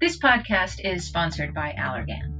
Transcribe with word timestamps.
This 0.00 0.18
podcast 0.18 0.80
is 0.82 1.04
sponsored 1.04 1.52
by 1.52 1.74
Allergan. 1.78 2.32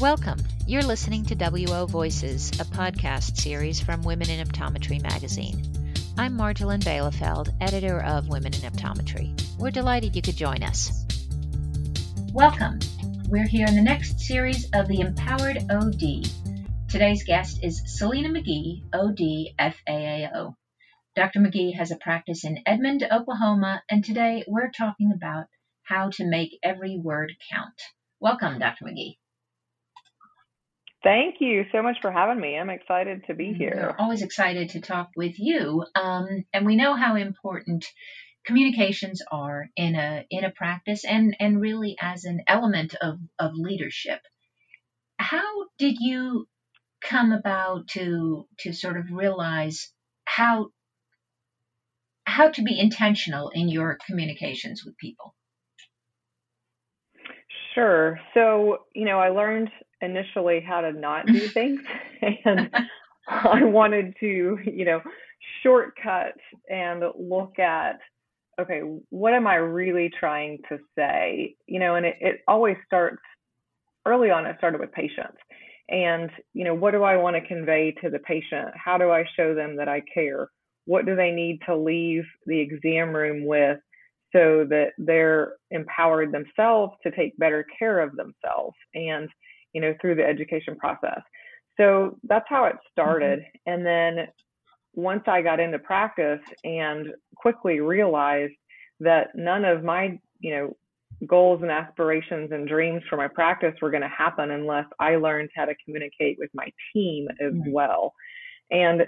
Welcome. 0.00 0.38
You're 0.66 0.82
listening 0.82 1.24
to 1.24 1.34
WO 1.34 1.86
Voices, 1.86 2.50
a 2.60 2.64
podcast 2.64 3.38
series 3.38 3.80
from 3.80 4.02
Women 4.02 4.28
in 4.28 4.46
Optometry 4.46 5.00
magazine. 5.00 5.62
I'm 6.18 6.36
Marjolijn 6.36 6.80
Bijlefeld, 6.80 7.54
editor 7.62 8.02
of 8.02 8.28
Women 8.28 8.52
in 8.52 8.60
Optometry. 8.70 9.32
We're 9.58 9.70
delighted 9.70 10.14
you 10.14 10.20
could 10.20 10.36
join 10.36 10.62
us. 10.62 11.06
Welcome. 12.34 12.80
We're 13.30 13.48
here 13.48 13.66
in 13.66 13.74
the 13.74 13.80
next 13.80 14.20
series 14.20 14.68
of 14.74 14.88
the 14.88 15.00
Empowered 15.00 15.64
OD. 15.70 16.26
Today's 16.90 17.24
guest 17.24 17.60
is 17.64 17.80
Selina 17.86 18.28
McGee, 18.28 18.82
OD 18.92 19.54
FAAO. 19.58 20.54
Dr. 21.16 21.40
McGee 21.40 21.78
has 21.78 21.92
a 21.92 21.96
practice 21.96 22.44
in 22.44 22.58
Edmond, 22.66 23.06
Oklahoma, 23.10 23.82
and 23.90 24.04
today 24.04 24.44
we're 24.46 24.70
talking 24.70 25.12
about 25.14 25.46
how 25.88 26.10
to 26.10 26.24
make 26.28 26.58
every 26.62 26.98
word 27.02 27.32
count. 27.52 27.80
Welcome, 28.20 28.58
Dr. 28.58 28.84
McGee. 28.84 29.16
Thank 31.04 31.36
you 31.40 31.64
so 31.72 31.82
much 31.82 31.96
for 32.02 32.10
having 32.10 32.40
me. 32.40 32.58
I'm 32.58 32.70
excited 32.70 33.24
to 33.28 33.34
be 33.34 33.54
here. 33.54 33.94
We're 33.96 34.04
always 34.04 34.22
excited 34.22 34.70
to 34.70 34.80
talk 34.80 35.10
with 35.16 35.38
you, 35.38 35.84
um, 35.94 36.44
and 36.52 36.66
we 36.66 36.76
know 36.76 36.94
how 36.96 37.14
important 37.16 37.86
communications 38.44 39.22
are 39.30 39.68
in 39.76 39.94
a 39.94 40.24
in 40.30 40.44
a 40.44 40.50
practice 40.50 41.04
and 41.04 41.36
and 41.38 41.60
really 41.60 41.96
as 42.00 42.24
an 42.24 42.42
element 42.48 42.94
of 43.00 43.18
of 43.38 43.52
leadership. 43.54 44.20
How 45.18 45.66
did 45.78 45.96
you 46.00 46.48
come 47.00 47.32
about 47.32 47.88
to 47.90 48.46
to 48.60 48.72
sort 48.72 48.98
of 48.98 49.06
realize 49.12 49.92
how 50.24 50.70
how 52.24 52.50
to 52.50 52.62
be 52.62 52.78
intentional 52.78 53.50
in 53.50 53.68
your 53.68 53.98
communications 54.06 54.84
with 54.84 54.96
people? 54.98 55.34
Sure. 57.78 58.18
So, 58.34 58.78
you 58.94 59.04
know, 59.04 59.20
I 59.20 59.28
learned 59.28 59.70
initially 60.00 60.60
how 60.60 60.80
to 60.80 60.92
not 60.92 61.26
do 61.26 61.38
things 61.48 61.80
and 62.44 62.70
I 63.28 63.62
wanted 63.62 64.16
to, 64.18 64.58
you 64.64 64.84
know, 64.84 65.00
shortcut 65.62 66.34
and 66.68 67.04
look 67.16 67.58
at 67.58 68.00
okay, 68.60 68.80
what 69.10 69.34
am 69.34 69.46
I 69.46 69.54
really 69.54 70.10
trying 70.18 70.58
to 70.68 70.78
say? 70.96 71.54
You 71.68 71.78
know, 71.78 71.94
and 71.94 72.04
it, 72.04 72.16
it 72.20 72.40
always 72.48 72.76
starts 72.84 73.22
early 74.04 74.30
on, 74.32 74.46
it 74.46 74.56
started 74.58 74.80
with 74.80 74.90
patients. 74.90 75.38
And, 75.88 76.28
you 76.54 76.64
know, 76.64 76.74
what 76.74 76.90
do 76.90 77.04
I 77.04 77.16
want 77.16 77.36
to 77.36 77.46
convey 77.46 77.94
to 78.02 78.10
the 78.10 78.18
patient? 78.18 78.70
How 78.74 78.98
do 78.98 79.12
I 79.12 79.24
show 79.36 79.54
them 79.54 79.76
that 79.76 79.88
I 79.88 80.02
care? 80.12 80.48
What 80.86 81.06
do 81.06 81.14
they 81.14 81.30
need 81.30 81.60
to 81.66 81.76
leave 81.76 82.24
the 82.46 82.58
exam 82.58 83.14
room 83.14 83.46
with 83.46 83.78
so 84.34 84.66
that 84.68 84.92
they're 84.98 85.54
empowered 85.70 86.32
themselves 86.32 86.94
to 87.02 87.10
take 87.10 87.36
better 87.38 87.64
care 87.78 88.00
of 88.00 88.16
themselves 88.16 88.76
and, 88.94 89.28
you 89.72 89.80
know, 89.80 89.94
through 90.00 90.14
the 90.16 90.24
education 90.24 90.76
process? 90.76 91.20
So 91.78 92.18
that's 92.24 92.46
how 92.48 92.64
it 92.64 92.76
started. 92.90 93.40
Mm-hmm. 93.40 93.72
And 93.72 93.86
then 93.86 94.26
once 94.94 95.22
I 95.26 95.42
got 95.42 95.60
into 95.60 95.78
practice 95.78 96.40
and 96.64 97.08
quickly 97.36 97.80
realized 97.80 98.54
that 99.00 99.28
none 99.34 99.64
of 99.64 99.84
my, 99.84 100.18
you 100.40 100.50
know, 100.54 100.76
goals 101.26 101.62
and 101.62 101.70
aspirations 101.70 102.52
and 102.52 102.68
dreams 102.68 103.02
for 103.08 103.16
my 103.16 103.28
practice 103.28 103.74
were 103.80 103.90
going 103.90 104.02
to 104.02 104.08
happen 104.08 104.50
unless 104.50 104.86
I 105.00 105.16
learned 105.16 105.50
how 105.56 105.64
to 105.64 105.74
communicate 105.84 106.36
with 106.38 106.50
my 106.54 106.70
team 106.92 107.28
as 107.40 107.52
mm-hmm. 107.52 107.72
well. 107.72 108.12
And 108.70 109.06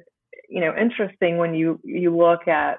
you 0.48 0.60
know, 0.60 0.74
interesting 0.76 1.38
when 1.38 1.54
you 1.54 1.80
you 1.84 2.16
look 2.16 2.48
at 2.48 2.78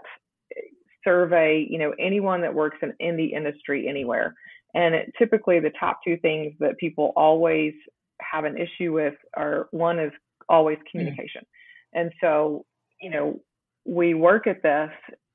survey, 1.04 1.66
you 1.70 1.78
know, 1.78 1.94
anyone 2.00 2.42
that 2.42 2.54
works 2.54 2.78
in, 2.82 2.94
in 3.00 3.18
the 3.18 3.26
industry 3.26 3.88
anywhere. 3.88 4.36
And 4.74 4.96
it, 4.96 5.12
typically 5.18 5.60
the 5.60 5.72
top 5.80 6.00
two 6.06 6.18
things 6.18 6.54
that 6.60 6.78
people 6.78 7.14
always 7.16 7.74
have 8.22 8.46
an 8.46 8.58
issue 8.58 8.94
with 8.94 9.16
are 9.36 9.68
one 9.72 10.00
is 10.00 10.12
always 10.50 10.78
mm. 10.78 10.92
communication. 10.92 11.42
Mm. 11.42 12.02
And 12.02 12.12
so, 12.22 12.66
you 13.02 13.10
know, 13.10 13.42
we 13.86 14.14
work 14.14 14.48
at 14.48 14.62
this, 14.64 14.92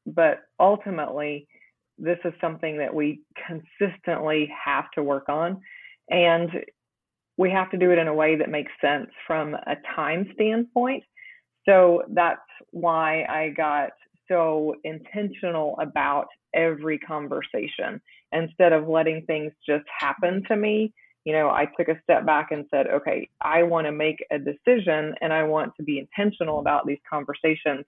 but 0.07 0.41
ultimately 0.61 1.49
this 1.99 2.19
is 2.25 2.33
something 2.41 2.79
that 2.79 2.95
we 2.95 3.21
consistently 3.47 4.51
have 4.65 4.91
to 4.95 5.03
work 5.03 5.29
on. 5.29 5.61
And 6.09 6.51
we 7.39 7.51
have 7.51 7.71
to 7.71 7.77
do 7.77 7.91
it 7.91 7.99
in 7.99 8.09
a 8.09 8.15
way 8.15 8.37
that 8.37 8.49
makes 8.49 8.73
sense 8.81 9.09
from 9.27 9.55
a 9.55 9.77
time 9.95 10.31
standpoint. 10.35 11.03
So 11.69 12.03
that's 12.11 12.41
why 12.71 13.25
I 13.25 13.53
got 13.57 13.91
so 14.29 14.75
intentional 14.85 15.77
about 15.81 16.27
every 16.55 16.99
conversation. 16.99 18.01
Instead 18.33 18.73
of 18.73 18.89
letting 18.89 19.25
things 19.27 19.53
just 19.67 19.85
happen 19.99 20.43
to 20.49 20.57
me, 20.57 20.93
you 21.25 21.33
know, 21.33 21.49
I 21.49 21.67
took 21.77 21.89
a 21.89 22.01
step 22.03 22.25
back 22.25 22.53
and 22.53 22.65
said, 22.71 22.87
okay, 22.87 23.29
I 23.41 23.63
want 23.65 23.87
to 23.87 23.93
make 23.93 24.25
a 24.31 24.39
decision 24.39 25.15
and 25.21 25.33
I 25.33 25.43
want 25.43 25.73
to 25.77 25.83
be 25.83 25.99
intentional 25.99 26.61
about 26.61 26.87
these 26.87 27.01
conversations 27.09 27.85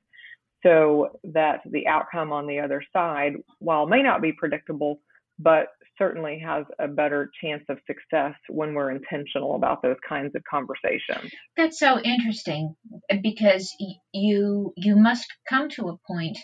so 0.64 1.20
that 1.22 1.60
the 1.70 1.86
outcome 1.86 2.32
on 2.32 2.48
the 2.48 2.58
other 2.58 2.82
side, 2.92 3.34
while 3.60 3.86
may 3.86 4.02
not 4.02 4.20
be 4.22 4.32
predictable, 4.32 5.00
but 5.38 5.68
certainly 5.98 6.40
has 6.44 6.64
a 6.78 6.88
better 6.88 7.30
chance 7.42 7.64
of 7.68 7.78
success 7.86 8.34
when 8.48 8.74
we're 8.74 8.90
intentional 8.90 9.54
about 9.56 9.82
those 9.82 9.96
kinds 10.08 10.34
of 10.34 10.42
conversations. 10.48 11.30
That's 11.56 11.78
so 11.78 12.00
interesting 12.00 12.74
because 13.22 13.74
you 14.12 14.72
you 14.76 14.96
must 14.96 15.26
come 15.48 15.68
to 15.70 15.88
a 15.88 15.98
point 16.06 16.38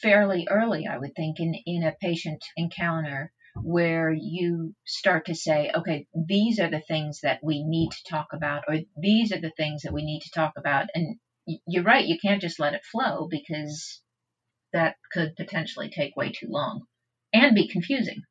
fairly 0.00 0.46
early, 0.50 0.86
I 0.86 0.98
would 0.98 1.14
think, 1.14 1.40
in, 1.40 1.54
in 1.66 1.82
a 1.82 1.94
patient 2.00 2.42
encounter 2.56 3.32
where 3.62 4.12
you 4.12 4.74
start 4.86 5.26
to 5.26 5.34
say, 5.34 5.70
okay, 5.74 6.06
these 6.14 6.60
are 6.60 6.70
the 6.70 6.82
things 6.86 7.20
that 7.22 7.40
we 7.42 7.64
need 7.64 7.90
to 7.90 8.10
talk 8.10 8.28
about, 8.32 8.64
or 8.68 8.76
these 8.96 9.32
are 9.32 9.40
the 9.40 9.52
things 9.56 9.82
that 9.82 9.92
we 9.92 10.04
need 10.04 10.20
to 10.20 10.30
talk 10.34 10.52
about. 10.56 10.86
And 10.94 11.16
you're 11.66 11.84
right, 11.84 12.06
you 12.06 12.18
can't 12.20 12.40
just 12.40 12.60
let 12.60 12.74
it 12.74 12.84
flow 12.84 13.26
because 13.28 14.00
that 14.72 14.96
could 15.12 15.34
potentially 15.36 15.90
take 15.90 16.14
way 16.16 16.30
too 16.30 16.48
long 16.48 16.84
and 17.32 17.54
be 17.54 17.68
confusing. 17.68 18.22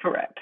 Correct. 0.00 0.38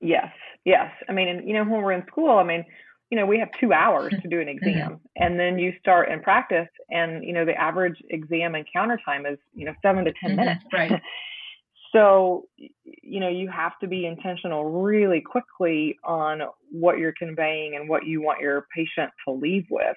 Yes, 0.00 0.32
yes. 0.64 0.90
I 1.08 1.12
mean, 1.12 1.28
and, 1.28 1.48
you 1.48 1.54
know, 1.54 1.64
when 1.64 1.82
we're 1.82 1.92
in 1.92 2.06
school, 2.06 2.38
I 2.38 2.44
mean, 2.44 2.64
you 3.10 3.18
know, 3.18 3.26
we 3.26 3.38
have 3.38 3.48
two 3.60 3.72
hours 3.72 4.12
to 4.20 4.28
do 4.28 4.40
an 4.40 4.46
mm-hmm. 4.48 4.68
exam, 4.68 5.00
and 5.16 5.38
then 5.38 5.58
you 5.58 5.72
start 5.80 6.10
in 6.10 6.20
practice, 6.20 6.68
and 6.90 7.24
you 7.24 7.32
know, 7.32 7.44
the 7.44 7.54
average 7.54 7.96
exam 8.10 8.54
encounter 8.54 8.98
time 9.04 9.26
is 9.26 9.38
you 9.54 9.64
know 9.64 9.74
seven 9.82 10.04
to 10.04 10.12
10 10.20 10.30
mm-hmm. 10.30 10.36
minutes. 10.36 10.64
Right. 10.72 11.00
so, 11.92 12.46
you 12.56 13.20
know, 13.20 13.28
you 13.28 13.48
have 13.48 13.78
to 13.80 13.86
be 13.86 14.06
intentional 14.06 14.64
really 14.64 15.20
quickly 15.20 15.96
on 16.04 16.42
what 16.70 16.98
you're 16.98 17.14
conveying 17.16 17.76
and 17.76 17.88
what 17.88 18.06
you 18.06 18.20
want 18.20 18.40
your 18.40 18.66
patient 18.74 19.10
to 19.26 19.32
leave 19.32 19.66
with, 19.70 19.96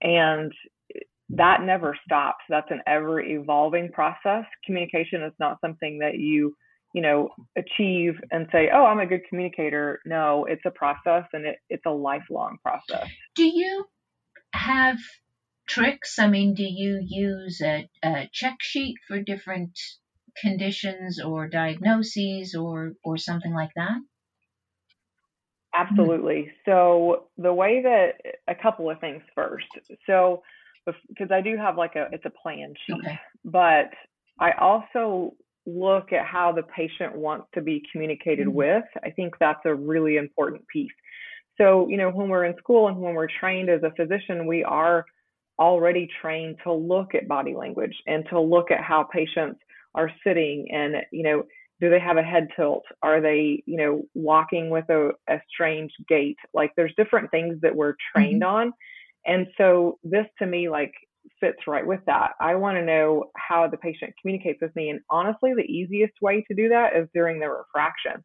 and 0.00 0.52
that 1.28 1.62
never 1.62 1.96
stops. 2.04 2.44
That's 2.48 2.70
an 2.70 2.80
ever 2.86 3.20
evolving 3.20 3.90
process. 3.90 4.44
Communication 4.64 5.22
is 5.22 5.32
not 5.38 5.58
something 5.60 5.98
that 5.98 6.18
you 6.18 6.56
you 6.92 7.02
know, 7.02 7.28
achieve 7.56 8.14
and 8.30 8.46
say, 8.52 8.70
oh, 8.72 8.84
I'm 8.84 9.00
a 9.00 9.06
good 9.06 9.22
communicator. 9.28 10.00
No, 10.06 10.46
it's 10.48 10.62
a 10.64 10.70
process 10.70 11.24
and 11.32 11.46
it, 11.46 11.56
it's 11.68 11.84
a 11.86 11.90
lifelong 11.90 12.58
process. 12.62 13.08
Do 13.34 13.44
you 13.44 13.84
have 14.52 14.96
tricks? 15.68 16.18
I 16.18 16.28
mean, 16.28 16.54
do 16.54 16.64
you 16.64 17.00
use 17.02 17.60
a, 17.62 17.88
a 18.02 18.30
check 18.32 18.56
sheet 18.60 18.96
for 19.06 19.20
different 19.20 19.78
conditions 20.40 21.20
or 21.20 21.48
diagnoses 21.48 22.54
or, 22.54 22.92
or 23.04 23.18
something 23.18 23.52
like 23.52 23.70
that? 23.76 23.98
Absolutely. 25.74 26.34
Mm-hmm. 26.34 26.70
So 26.70 27.26
the 27.36 27.52
way 27.52 27.82
that 27.82 28.12
a 28.48 28.54
couple 28.54 28.90
of 28.90 28.98
things 29.00 29.22
first. 29.34 29.66
So 30.06 30.42
because 31.08 31.30
I 31.30 31.40
do 31.40 31.56
have 31.56 31.76
like 31.76 31.96
a 31.96 32.06
it's 32.12 32.24
a 32.24 32.30
plan 32.30 32.74
sheet, 32.86 32.96
okay. 33.04 33.18
but 33.44 33.90
I 34.38 34.52
also 34.52 35.34
look 35.66 36.12
at 36.12 36.24
how 36.24 36.52
the 36.52 36.62
patient 36.62 37.16
wants 37.16 37.46
to 37.54 37.60
be 37.60 37.82
communicated 37.92 38.46
mm-hmm. 38.46 38.56
with. 38.56 38.84
I 39.04 39.10
think 39.10 39.34
that's 39.38 39.60
a 39.64 39.74
really 39.74 40.16
important 40.16 40.66
piece. 40.68 40.90
So, 41.58 41.88
you 41.88 41.96
know, 41.96 42.10
when 42.10 42.28
we're 42.28 42.44
in 42.44 42.56
school 42.56 42.88
and 42.88 42.96
when 42.98 43.14
we're 43.14 43.28
trained 43.40 43.70
as 43.70 43.82
a 43.82 43.92
physician, 43.96 44.46
we 44.46 44.62
are 44.62 45.04
already 45.58 46.08
trained 46.20 46.56
to 46.64 46.72
look 46.72 47.14
at 47.14 47.28
body 47.28 47.54
language 47.54 47.94
and 48.06 48.24
to 48.30 48.38
look 48.38 48.70
at 48.70 48.80
how 48.80 49.04
patients 49.04 49.58
are 49.94 50.10
sitting 50.24 50.68
and, 50.70 50.96
you 51.10 51.22
know, 51.22 51.44
do 51.80 51.90
they 51.90 52.00
have 52.00 52.16
a 52.16 52.22
head 52.22 52.48
tilt? 52.56 52.84
Are 53.02 53.20
they, 53.20 53.62
you 53.66 53.76
know, 53.76 54.02
walking 54.14 54.70
with 54.70 54.88
a, 54.88 55.10
a 55.28 55.40
strange 55.48 55.92
gait? 56.08 56.36
Like 56.54 56.72
there's 56.76 56.94
different 56.96 57.30
things 57.30 57.60
that 57.62 57.74
we're 57.74 57.94
trained 58.14 58.42
mm-hmm. 58.42 58.54
on. 58.54 58.72
And 59.26 59.46
so 59.58 59.98
this 60.04 60.26
to 60.38 60.46
me, 60.46 60.68
like 60.68 60.92
fits 61.40 61.58
right 61.66 61.86
with 61.86 62.00
that. 62.06 62.32
I 62.40 62.54
want 62.54 62.76
to 62.76 62.84
know 62.84 63.24
how 63.36 63.68
the 63.68 63.76
patient 63.76 64.14
communicates 64.20 64.60
with 64.60 64.74
me. 64.76 64.90
And 64.90 65.00
honestly, 65.10 65.52
the 65.54 65.62
easiest 65.62 66.14
way 66.20 66.44
to 66.48 66.54
do 66.54 66.68
that 66.68 66.96
is 66.96 67.08
during 67.14 67.40
the 67.40 67.48
refraction 67.48 68.24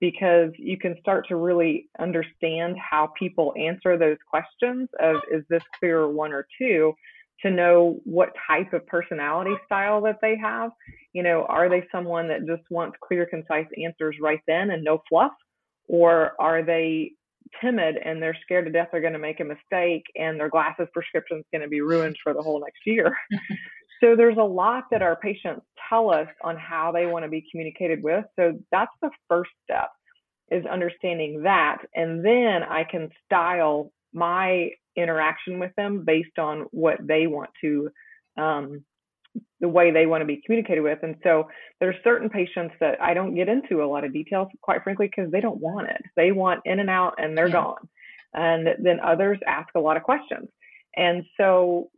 because 0.00 0.50
you 0.58 0.76
can 0.76 0.96
start 1.00 1.28
to 1.28 1.36
really 1.36 1.88
understand 2.00 2.76
how 2.78 3.12
people 3.18 3.54
answer 3.56 3.96
those 3.96 4.16
questions 4.28 4.88
of 5.00 5.16
is 5.30 5.44
this 5.48 5.62
clear 5.78 6.08
one 6.08 6.32
or 6.32 6.46
two 6.58 6.92
to 7.40 7.50
know 7.50 8.00
what 8.04 8.30
type 8.48 8.72
of 8.72 8.86
personality 8.86 9.54
style 9.64 10.00
that 10.00 10.18
they 10.20 10.36
have. 10.36 10.70
You 11.12 11.22
know, 11.22 11.44
are 11.48 11.68
they 11.68 11.86
someone 11.92 12.28
that 12.28 12.46
just 12.46 12.62
wants 12.70 12.96
clear, 13.00 13.26
concise 13.26 13.66
answers 13.82 14.16
right 14.20 14.40
then 14.46 14.70
and 14.70 14.82
no 14.82 15.02
fluff? 15.08 15.32
Or 15.88 16.32
are 16.40 16.64
they 16.64 17.12
timid 17.60 17.96
and 18.04 18.22
they're 18.22 18.36
scared 18.42 18.66
to 18.66 18.72
death 18.72 18.88
they're 18.92 19.00
going 19.00 19.12
to 19.12 19.18
make 19.18 19.40
a 19.40 19.44
mistake 19.44 20.04
and 20.16 20.38
their 20.38 20.48
glasses 20.48 20.88
prescription 20.92 21.38
is 21.38 21.44
going 21.52 21.62
to 21.62 21.68
be 21.68 21.80
ruined 21.80 22.16
for 22.22 22.34
the 22.34 22.42
whole 22.42 22.60
next 22.60 22.80
year? 22.86 23.16
so 24.00 24.16
there's 24.16 24.38
a 24.38 24.42
lot 24.42 24.84
that 24.90 25.02
our 25.02 25.16
patients 25.16 25.62
tell 25.88 26.10
us 26.10 26.28
on 26.42 26.56
how 26.56 26.92
they 26.92 27.06
want 27.06 27.24
to 27.24 27.28
be 27.28 27.44
communicated 27.50 28.02
with. 28.02 28.24
So 28.36 28.58
that's 28.70 28.92
the 29.00 29.10
first 29.28 29.50
step 29.64 29.90
is 30.50 30.66
understanding 30.66 31.42
that. 31.42 31.78
And 31.94 32.24
then 32.24 32.62
I 32.62 32.84
can 32.84 33.08
style 33.24 33.90
my 34.12 34.70
interaction 34.96 35.58
with 35.58 35.72
them 35.76 36.04
based 36.04 36.38
on 36.38 36.66
what 36.70 36.98
they 37.00 37.26
want 37.26 37.50
to 37.62 37.88
um, 38.36 38.84
the 39.60 39.68
way 39.68 39.90
they 39.90 40.06
want 40.06 40.20
to 40.20 40.26
be 40.26 40.42
communicated 40.44 40.80
with 40.80 40.98
and 41.02 41.16
so 41.22 41.48
there's 41.80 41.94
certain 42.04 42.28
patients 42.28 42.74
that 42.80 43.00
i 43.00 43.14
don't 43.14 43.34
get 43.34 43.48
into 43.48 43.82
a 43.82 43.86
lot 43.86 44.04
of 44.04 44.12
details 44.12 44.48
quite 44.60 44.82
frankly 44.82 45.06
because 45.06 45.30
they 45.30 45.40
don't 45.40 45.60
want 45.60 45.88
it 45.88 46.02
they 46.16 46.32
want 46.32 46.60
in 46.64 46.80
and 46.80 46.90
out 46.90 47.14
and 47.18 47.36
they're 47.36 47.46
yeah. 47.46 47.52
gone 47.52 47.88
and 48.34 48.68
then 48.82 48.98
others 49.00 49.38
ask 49.46 49.68
a 49.74 49.80
lot 49.80 49.96
of 49.96 50.02
questions 50.02 50.48
and 50.96 51.24
so 51.36 51.88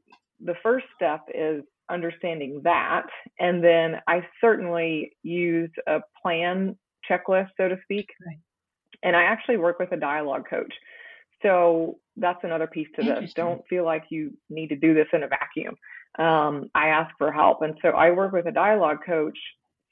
the 0.44 0.54
first 0.62 0.86
step 0.94 1.22
is 1.34 1.62
understanding 1.90 2.60
that 2.64 3.06
and 3.38 3.62
then 3.62 3.96
i 4.06 4.20
certainly 4.40 5.12
use 5.22 5.70
a 5.86 6.00
plan 6.20 6.76
checklist 7.08 7.48
so 7.56 7.68
to 7.68 7.76
speak 7.82 8.08
right. 8.26 8.38
and 9.02 9.16
i 9.16 9.22
actually 9.22 9.56
work 9.56 9.78
with 9.78 9.92
a 9.92 9.96
dialogue 9.96 10.44
coach 10.48 10.72
so 11.44 11.98
that's 12.16 12.42
another 12.42 12.66
piece 12.66 12.88
to 12.96 13.04
this. 13.04 13.32
Don't 13.34 13.62
feel 13.68 13.84
like 13.84 14.04
you 14.08 14.32
need 14.48 14.68
to 14.68 14.76
do 14.76 14.94
this 14.94 15.06
in 15.12 15.24
a 15.24 15.28
vacuum. 15.28 15.76
Um, 16.18 16.70
I 16.74 16.88
ask 16.88 17.14
for 17.18 17.32
help. 17.32 17.62
And 17.62 17.74
so 17.82 17.88
I 17.88 18.10
work 18.10 18.32
with 18.32 18.46
a 18.46 18.52
dialogue 18.52 18.98
coach 19.04 19.38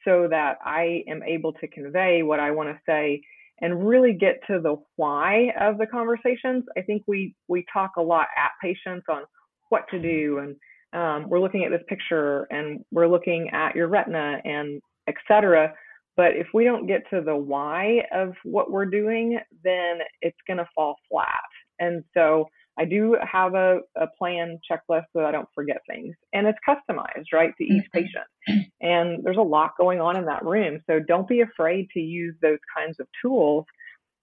so 0.05 0.29
that 0.31 0.59
I 0.65 1.05
am 1.09 1.23
able 1.23 1.53
to 1.55 1.69
convey 1.69 2.23
what 2.23 2.41
I 2.41 2.51
want 2.51 2.69
to 2.69 2.81
say 2.87 3.23
and 3.61 3.87
really 3.87 4.13
get 4.13 4.41
to 4.49 4.61
the 4.61 4.77
why 4.97 5.53
of 5.61 5.79
the 5.79 5.87
conversations. 5.87 6.65
I 6.77 6.83
think 6.83 7.03
we 7.07 7.35
we 7.49 7.65
talk 7.73 7.93
a 7.97 8.03
lot 8.03 8.29
at 8.37 8.51
patients 8.61 9.07
on 9.09 9.23
what 9.69 9.85
to 9.91 9.99
do 9.99 10.39
and 10.39 10.57
um, 10.93 11.29
we're 11.29 11.41
looking 11.41 11.65
at 11.65 11.71
this 11.71 11.83
picture 11.89 12.47
and 12.51 12.85
we're 12.91 13.07
looking 13.07 13.49
at 13.51 13.75
your 13.75 13.89
retina 13.89 14.41
and 14.45 14.81
et 15.09 15.15
cetera. 15.27 15.73
But 16.17 16.37
if 16.37 16.49
we 16.53 16.65
don't 16.65 16.87
get 16.87 17.09
to 17.11 17.23
the 17.23 17.35
why 17.35 18.03
of 18.13 18.35
what 18.45 18.71
we're 18.71 18.87
doing, 18.87 19.39
then 19.65 20.01
it's 20.21 20.37
going 20.47 20.59
to 20.59 20.69
fall 20.75 20.97
flat. 21.11 21.41
And 21.79 22.05
so 22.15 22.49
I 22.79 22.85
do 22.85 23.17
have 23.21 23.55
a, 23.55 23.81
a 23.97 24.07
plan 24.19 24.59
checklist 24.71 25.05
so 25.13 25.25
I 25.25 25.31
don't 25.31 25.49
forget 25.55 25.79
things. 25.89 26.15
And 26.33 26.47
it's 26.47 26.59
customized, 26.67 27.27
right, 27.33 27.53
to 27.59 27.65
each 27.65 27.85
mm-hmm. 27.95 27.99
patient. 27.99 28.67
And 28.81 29.23
there's 29.23 29.37
a 29.37 29.43
lot 29.43 29.73
going 29.79 30.01
on 30.01 30.17
in 30.17 30.25
that 30.25 30.45
room. 30.45 30.81
So 30.89 30.99
don't 30.99 31.29
be 31.29 31.43
afraid 31.43 31.89
to 31.91 32.01
use 32.01 32.35
those 32.41 32.59
kinds 32.77 32.99
of 32.99 33.07
tools. 33.21 33.67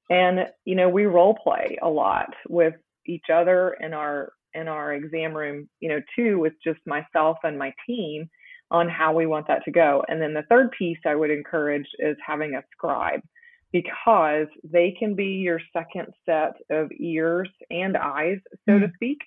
And, 0.10 0.48
you 0.66 0.76
know, 0.76 0.90
we 0.90 1.06
role 1.06 1.38
play 1.42 1.78
a 1.82 1.90
lot 1.90 2.34
with 2.48 2.74
each 3.06 3.26
other 3.32 3.78
in 3.80 3.94
our 3.94 4.34
in 4.56 4.68
our 4.68 4.94
exam 4.94 5.36
room, 5.36 5.70
you 5.80 5.90
know, 5.90 6.02
too, 6.16 6.40
with 6.40 6.54
just 6.64 6.80
myself 6.88 7.38
and 7.44 7.58
my 7.58 7.72
team 7.86 8.28
on 8.72 8.90
how 8.90 9.14
we 9.14 9.28
want 9.28 9.48
that 9.48 9.64
to 9.66 9.72
go. 9.72 10.04
And 10.08 10.20
then 10.22 10.34
the 10.34 10.44
third 10.50 10.72
piece 10.78 10.98
I 11.06 11.16
would 11.16 11.30
encourage 11.30 11.88
is 12.00 12.18
having 12.26 12.56
a 12.56 12.64
scribe 12.72 13.22
because 13.72 14.48
they 14.64 14.96
can 14.98 15.16
be 15.16 15.26
your 15.26 15.60
second 15.72 16.08
set 16.26 16.54
of 16.70 16.90
ears 17.00 17.50
and 17.70 17.96
eyes, 17.98 18.38
so 18.66 18.74
mm-hmm. 18.74 18.86
to 18.86 18.92
speak. 18.96 19.20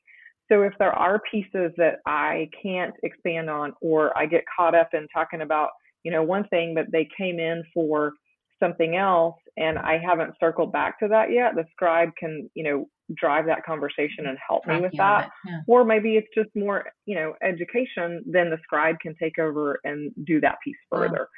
So 0.50 0.62
if 0.62 0.72
there 0.78 0.92
are 0.92 1.22
pieces 1.30 1.72
that 1.76 2.00
I 2.06 2.48
can't 2.62 2.94
expand 3.02 3.48
on 3.48 3.72
or 3.80 4.16
I 4.18 4.26
get 4.26 4.44
caught 4.54 4.74
up 4.74 4.90
in 4.92 5.06
talking 5.14 5.42
about, 5.42 5.70
you 6.02 6.10
know, 6.10 6.22
one 6.22 6.46
thing 6.48 6.74
but 6.74 6.86
they 6.90 7.08
came 7.16 7.38
in 7.38 7.62
for 7.72 8.12
something 8.60 8.96
else 8.96 9.36
and 9.56 9.78
I 9.78 9.98
haven't 9.98 10.34
circled 10.38 10.72
back 10.72 10.98
to 11.00 11.08
that 11.08 11.32
yet, 11.32 11.54
the 11.54 11.64
scribe 11.72 12.10
can, 12.18 12.50
you 12.54 12.64
know, 12.64 12.88
drive 13.16 13.46
that 13.46 13.64
conversation 13.64 14.26
and 14.26 14.38
help 14.46 14.66
me 14.66 14.80
with 14.80 14.92
that. 14.96 15.30
Yeah. 15.46 15.60
Or 15.66 15.84
maybe 15.84 16.16
it's 16.16 16.28
just 16.34 16.48
more, 16.54 16.84
you 17.06 17.14
know, 17.14 17.34
education, 17.42 18.22
then 18.26 18.50
the 18.50 18.58
scribe 18.62 18.96
can 19.00 19.14
take 19.20 19.38
over 19.38 19.80
and 19.84 20.12
do 20.24 20.40
that 20.40 20.56
piece 20.64 20.76
further. 20.90 21.28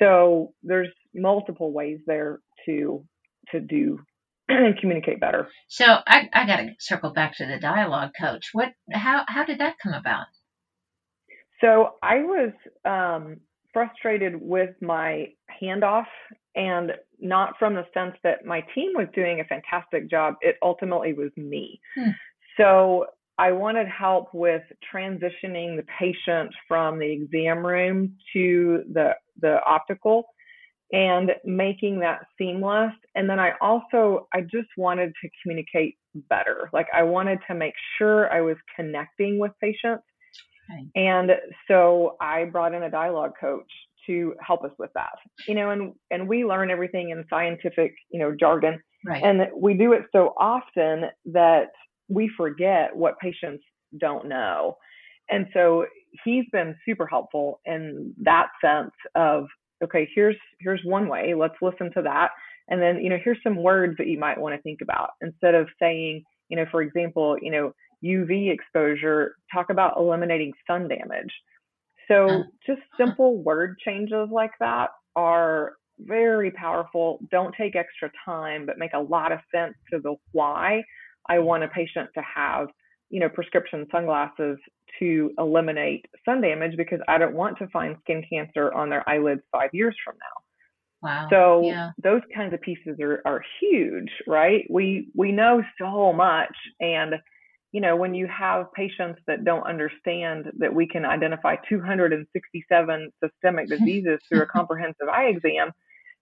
So 0.00 0.52
there's 0.62 0.88
multiple 1.14 1.72
ways 1.72 2.00
there 2.06 2.40
to 2.66 3.04
to 3.50 3.60
do 3.60 3.98
and 4.48 4.76
communicate 4.80 5.20
better. 5.20 5.48
So 5.68 5.84
I, 5.84 6.28
I 6.32 6.46
got 6.46 6.56
to 6.56 6.70
circle 6.78 7.12
back 7.12 7.36
to 7.36 7.46
the 7.46 7.58
dialogue 7.58 8.10
coach. 8.18 8.50
What 8.52 8.68
how 8.92 9.24
how 9.26 9.44
did 9.44 9.60
that 9.60 9.76
come 9.82 9.94
about? 9.94 10.26
So 11.60 11.94
I 12.02 12.16
was 12.16 12.52
um, 12.84 13.36
frustrated 13.72 14.40
with 14.40 14.70
my 14.80 15.28
handoff 15.62 16.06
and 16.54 16.92
not 17.20 17.54
from 17.58 17.74
the 17.74 17.84
sense 17.94 18.16
that 18.24 18.44
my 18.44 18.60
team 18.74 18.92
was 18.94 19.06
doing 19.14 19.40
a 19.40 19.44
fantastic 19.44 20.10
job. 20.10 20.34
It 20.40 20.56
ultimately 20.62 21.12
was 21.12 21.30
me. 21.36 21.80
Hmm. 21.96 22.10
So 22.56 23.06
I 23.38 23.52
wanted 23.52 23.86
help 23.88 24.28
with 24.34 24.62
transitioning 24.92 25.76
the 25.76 25.84
patient 25.98 26.52
from 26.68 26.98
the 26.98 27.10
exam 27.10 27.64
room 27.64 28.16
to 28.32 28.82
the 28.92 29.12
the 29.40 29.58
optical 29.64 30.24
and 30.92 31.30
making 31.44 32.00
that 32.00 32.26
seamless. 32.38 32.92
And 33.14 33.28
then 33.28 33.40
I 33.40 33.52
also 33.60 34.28
I 34.32 34.42
just 34.42 34.68
wanted 34.76 35.12
to 35.22 35.30
communicate 35.42 35.96
better. 36.28 36.68
Like 36.72 36.86
I 36.92 37.02
wanted 37.02 37.38
to 37.48 37.54
make 37.54 37.74
sure 37.98 38.32
I 38.32 38.40
was 38.40 38.56
connecting 38.76 39.38
with 39.38 39.52
patients. 39.60 40.04
Okay. 40.70 40.88
And 40.94 41.32
so 41.68 42.16
I 42.20 42.44
brought 42.44 42.74
in 42.74 42.84
a 42.84 42.90
dialogue 42.90 43.32
coach 43.40 43.70
to 44.06 44.34
help 44.40 44.64
us 44.64 44.72
with 44.78 44.90
that. 44.94 45.12
You 45.48 45.54
know, 45.54 45.70
and 45.70 45.92
and 46.10 46.28
we 46.28 46.44
learn 46.44 46.70
everything 46.70 47.10
in 47.10 47.24
scientific, 47.30 47.94
you 48.10 48.20
know, 48.20 48.34
jargon. 48.38 48.80
Right. 49.04 49.22
And 49.22 49.48
we 49.56 49.74
do 49.74 49.92
it 49.92 50.02
so 50.12 50.34
often 50.38 51.04
that 51.26 51.70
we 52.08 52.30
forget 52.36 52.94
what 52.94 53.18
patients 53.18 53.64
don't 53.98 54.28
know. 54.28 54.76
And 55.30 55.46
so 55.54 55.86
he's 56.24 56.44
been 56.52 56.76
super 56.86 57.06
helpful 57.06 57.60
in 57.64 58.14
that 58.22 58.48
sense 58.62 58.92
of 59.14 59.46
okay, 59.82 60.08
here's 60.14 60.36
here's 60.60 60.80
one 60.84 61.08
way, 61.08 61.34
let's 61.34 61.54
listen 61.60 61.90
to 61.94 62.02
that. 62.02 62.30
And 62.68 62.80
then, 62.80 63.00
you 63.00 63.10
know, 63.10 63.18
here's 63.22 63.42
some 63.42 63.56
words 63.56 63.96
that 63.98 64.06
you 64.06 64.18
might 64.18 64.38
want 64.38 64.54
to 64.54 64.62
think 64.62 64.80
about 64.82 65.10
instead 65.20 65.54
of 65.54 65.68
saying, 65.80 66.22
you 66.48 66.56
know, 66.56 66.66
for 66.70 66.82
example, 66.82 67.36
you 67.40 67.50
know, 67.50 67.72
UV 68.04 68.52
exposure, 68.52 69.36
talk 69.52 69.70
about 69.70 69.96
eliminating 69.96 70.52
sun 70.66 70.88
damage. 70.88 71.32
So 72.08 72.44
just 72.66 72.80
simple 72.98 73.42
word 73.42 73.78
changes 73.84 74.28
like 74.30 74.52
that 74.60 74.90
are 75.16 75.72
very 76.00 76.50
powerful. 76.50 77.20
Don't 77.30 77.54
take 77.54 77.76
extra 77.76 78.10
time, 78.24 78.66
but 78.66 78.78
make 78.78 78.92
a 78.94 78.98
lot 78.98 79.32
of 79.32 79.38
sense 79.54 79.74
to 79.92 80.00
the 80.00 80.16
why 80.32 80.82
I 81.28 81.38
want 81.38 81.62
a 81.62 81.68
patient 81.68 82.10
to 82.14 82.22
have, 82.22 82.68
you 83.12 83.20
know, 83.20 83.28
prescription 83.28 83.86
sunglasses 83.92 84.58
to 84.98 85.30
eliminate 85.38 86.06
sun 86.24 86.40
damage 86.40 86.76
because 86.76 86.98
I 87.06 87.18
don't 87.18 87.34
want 87.34 87.58
to 87.58 87.68
find 87.68 87.96
skin 88.02 88.24
cancer 88.28 88.72
on 88.72 88.88
their 88.90 89.08
eyelids 89.08 89.42
five 89.52 89.70
years 89.72 89.94
from 90.04 90.16
now. 90.18 91.08
Wow. 91.08 91.26
So 91.30 91.62
yeah. 91.66 91.90
those 92.02 92.22
kinds 92.34 92.54
of 92.54 92.60
pieces 92.62 92.98
are, 93.00 93.20
are 93.26 93.42
huge, 93.60 94.10
right? 94.26 94.64
We 94.70 95.08
we 95.14 95.30
know 95.30 95.62
so 95.78 96.12
much 96.12 96.54
and 96.80 97.16
you 97.72 97.80
know, 97.80 97.96
when 97.96 98.14
you 98.14 98.26
have 98.26 98.72
patients 98.74 99.20
that 99.26 99.44
don't 99.44 99.66
understand 99.66 100.52
that 100.58 100.74
we 100.74 100.86
can 100.86 101.06
identify 101.06 101.56
267 101.68 103.10
systemic 103.24 103.68
diseases 103.68 104.20
through 104.28 104.42
a 104.42 104.46
comprehensive 104.46 105.08
eye 105.10 105.28
exam, 105.28 105.72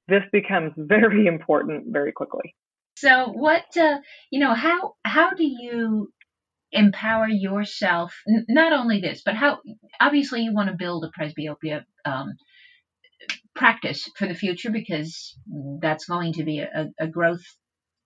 this 0.06 0.23
becomes 0.32 0.73
very 0.76 1.26
important 1.26 1.87
very 1.88 2.12
quickly. 2.12 2.54
So, 2.97 3.30
what, 3.30 3.76
uh, 3.76 3.99
you 4.30 4.40
know, 4.40 4.54
how 4.54 4.94
how 5.04 5.30
do 5.30 5.44
you 5.44 6.12
empower 6.72 7.28
yourself? 7.28 8.14
N- 8.28 8.46
not 8.48 8.72
only 8.72 9.00
this, 9.00 9.22
but 9.24 9.34
how 9.34 9.58
obviously 10.00 10.42
you 10.42 10.54
want 10.54 10.68
to 10.68 10.76
build 10.76 11.04
a 11.04 11.20
presbyopia 11.20 11.84
um, 12.04 12.36
practice 13.54 14.08
for 14.16 14.26
the 14.26 14.34
future 14.34 14.70
because 14.70 15.38
that's 15.80 16.06
going 16.06 16.32
to 16.34 16.44
be 16.44 16.60
a, 16.60 16.90
a 16.98 17.06
growth 17.06 17.44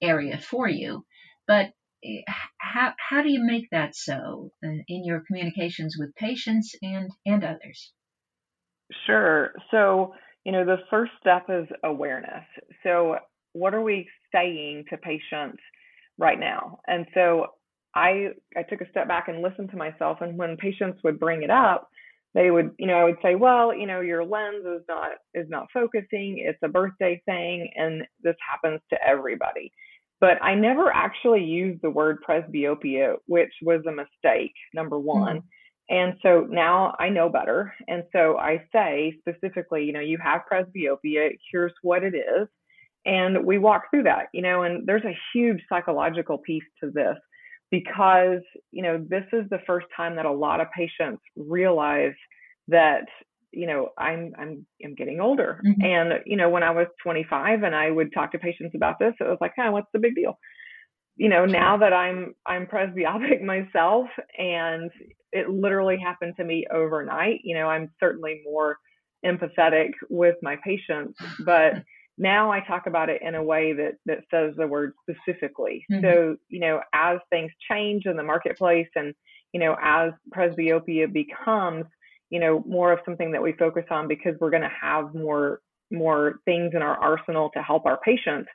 area 0.03 0.39
for 0.39 0.69
you. 0.69 1.05
But 1.47 1.71
how 2.59 2.93
how 2.99 3.23
do 3.23 3.31
you 3.31 3.43
make 3.45 3.71
that 3.71 3.95
so 3.95 4.51
in 4.61 5.05
your 5.05 5.23
communications 5.27 5.97
with 5.99 6.15
patients 6.17 6.75
and 6.83 7.11
and 7.25 7.45
others? 7.45 7.93
Sure. 9.07 9.53
So 9.71 10.15
you 10.45 10.53
know 10.53 10.65
the 10.65 10.79
first 10.91 11.13
step 11.21 11.47
is 11.49 11.67
awareness. 11.85 12.45
So 12.83 13.17
what 13.53 13.75
are 13.75 13.83
we 13.83 14.09
saying 14.33 14.85
to 14.91 14.99
patients 14.99 15.59
right 16.19 16.39
now? 16.39 16.81
And 16.87 17.07
so 17.15 17.47
I 17.95 18.29
I 18.57 18.63
took 18.63 18.81
a 18.81 18.91
step 18.91 19.09
back 19.09 19.29
and 19.29 19.43
listened 19.43 19.71
to 19.71 19.77
myself, 19.77 20.19
and 20.21 20.37
when 20.37 20.57
patients 20.57 21.01
would 21.05 21.21
bring 21.21 21.43
it 21.43 21.51
up, 21.51 21.89
they 22.35 22.51
would 22.51 22.71
you 22.79 22.87
know 22.87 22.99
I 22.99 23.05
would 23.05 23.19
say, 23.23 23.35
well, 23.35 23.75
you 23.75 23.87
know 23.87 24.01
your 24.01 24.25
lens 24.25 24.65
is 24.67 24.83
not 24.89 25.13
is 25.35 25.49
not 25.49 25.67
focusing. 25.73 26.39
It's 26.39 26.59
a 26.63 26.69
birthday 26.69 27.23
thing, 27.27 27.71
and 27.77 28.05
this 28.23 28.37
happens 28.51 28.81
to 28.91 28.99
everybody 29.07 29.73
but 30.25 30.43
I 30.43 30.55
never 30.55 30.91
actually 30.91 31.45
used 31.45 31.83
the 31.83 31.91
word 31.91 32.19
presbyopia, 32.27 33.17
which 33.27 33.53
was 33.61 33.83
a 33.87 33.93
mistake, 33.93 34.55
number 34.73 34.99
one. 34.99 35.39
Mm-hmm. 35.39 35.97
And 35.97 36.15
so 36.23 36.47
now 36.49 36.95
I 36.99 37.11
know 37.11 37.29
better. 37.29 37.75
And 37.89 38.05
so 38.11 38.39
I 38.39 38.65
say 38.73 39.19
specifically, 39.19 39.85
you 39.85 39.93
know, 39.93 40.01
you 40.01 40.17
have 40.25 40.43
presbyopia, 40.51 41.37
here's 41.53 41.75
what 41.83 42.03
it 42.03 42.15
is. 42.15 42.49
And 43.05 43.45
we 43.45 43.59
walk 43.59 43.91
through 43.91 44.05
that, 44.05 44.29
you 44.33 44.41
know, 44.41 44.63
and 44.63 44.87
there's 44.87 45.05
a 45.05 45.15
huge 45.35 45.61
psychological 45.69 46.39
piece 46.39 46.65
to 46.83 46.91
this 46.91 47.19
because, 47.75 48.41
you 48.71 48.83
know, 48.83 49.05
this 49.09 49.25
is 49.33 49.49
the 49.51 49.59
first 49.67 49.87
time 49.97 50.15
that 50.17 50.27
a 50.27 50.33
lot 50.33 50.61
of 50.61 50.69
patients 50.77 51.23
realize 51.37 52.15
that 52.69 53.05
you 53.57 53.67
know 53.69 53.91
i'm 53.99 54.33
i'm 54.39 54.67
i'm 54.85 54.95
getting 54.97 55.21
older. 55.21 55.61
Mm-hmm. 55.65 55.85
and 55.85 56.13
you 56.27 56.37
know 56.37 56.49
when 56.49 56.65
i 56.65 56.73
was 56.73 56.89
25 57.05 57.63
and 57.63 57.75
i 57.75 57.89
would 57.89 58.13
talk 58.13 58.33
to 58.33 58.39
patients 58.39 58.75
about 58.75 58.99
this 58.99 59.15
it 59.21 59.25
was 59.25 59.39
like 59.41 59.53
huh 59.57 59.71
what's 59.71 59.87
the 59.93 60.01
big 60.01 60.17
deal? 60.17 60.37
You 61.17 61.29
know 61.29 61.45
now 61.45 61.77
that 61.77 61.93
i'm 61.93 62.35
i'm 62.47 62.67
presbyopic 62.67 63.43
myself 63.55 64.09
and 64.39 64.91
it 65.31 65.49
literally 65.51 65.99
happened 65.99 66.35
to 66.39 66.45
me 66.45 66.67
overnight 66.73 67.41
you 67.45 67.55
know 67.57 67.69
i'm 67.69 67.91
certainly 68.01 68.43
more 68.45 68.79
empathetic 69.25 69.91
with 70.11 70.35
my 70.43 70.57
patients 70.65 71.17
but 71.45 71.75
now 72.19 72.51
i 72.51 72.61
talk 72.61 72.87
about 72.87 73.09
it 73.09 73.21
in 73.23 73.35
a 73.35 73.43
way 73.43 73.73
that 73.73 73.95
that 74.07 74.19
says 74.31 74.55
the 74.57 74.67
word 74.67 74.93
specifically 75.03 75.85
mm-hmm. 75.91 76.05
so 76.05 76.37
you 76.49 76.61
know 76.61 76.81
as 76.93 77.19
things 77.31 77.51
change 77.71 78.07
in 78.07 78.17
the 78.17 78.23
marketplace 78.23 78.89
and 78.95 79.15
you 79.53 79.61
know 79.61 79.77
as 79.83 80.13
presbyopia 80.35 81.13
becomes 81.13 81.85
you 82.31 82.41
know 82.41 82.63
more 82.67 82.93
of 82.93 82.99
something 83.05 83.33
that 83.33 83.43
we 83.43 83.53
focus 83.53 83.85
on 83.91 84.09
because 84.09 84.35
we're 84.41 84.51
going 84.51 84.63
to 84.63 84.69
have 84.81 85.15
more 85.15 85.61
more 85.91 86.41
things 86.45 86.73
in 86.75 86.83
our 86.83 86.97
arsenal 86.97 87.51
to 87.51 87.63
help 87.63 87.87
our 87.87 87.99
patients 88.05 88.49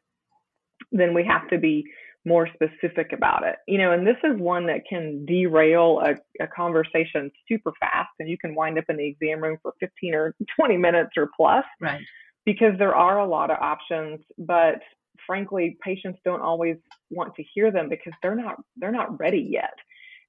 then 0.91 1.13
we 1.13 1.23
have 1.23 1.47
to 1.49 1.57
be 1.57 1.85
more 2.25 2.47
specific 2.53 3.13
about 3.13 3.43
it. 3.43 3.55
You 3.67 3.77
know, 3.77 3.91
and 3.91 4.05
this 4.05 4.17
is 4.23 4.37
one 4.37 4.65
that 4.67 4.81
can 4.87 5.25
derail 5.25 6.01
a, 6.03 6.15
a, 6.43 6.47
conversation 6.47 7.31
super 7.47 7.71
fast 7.79 8.09
and 8.19 8.29
you 8.29 8.37
can 8.37 8.55
wind 8.55 8.77
up 8.77 8.85
in 8.89 8.97
the 8.97 9.07
exam 9.07 9.41
room 9.41 9.57
for 9.61 9.73
15 9.79 10.13
or 10.13 10.35
20 10.57 10.77
minutes 10.77 11.11
or 11.17 11.29
plus. 11.35 11.65
Right. 11.79 12.01
Because 12.46 12.77
there 12.77 12.96
are 12.96 13.19
a 13.19 13.27
lot 13.27 13.51
of 13.51 13.58
options, 13.60 14.19
but 14.38 14.79
frankly, 15.25 15.77
patients 15.84 16.19
don't 16.25 16.41
always 16.41 16.77
want 17.10 17.36
to 17.36 17.43
hear 17.53 17.72
them 17.72 17.89
because 17.89 18.13
they're 18.22 18.36
not 18.36 18.55
they're 18.77 18.91
not 18.91 19.19
ready 19.19 19.48
yet. 19.50 19.74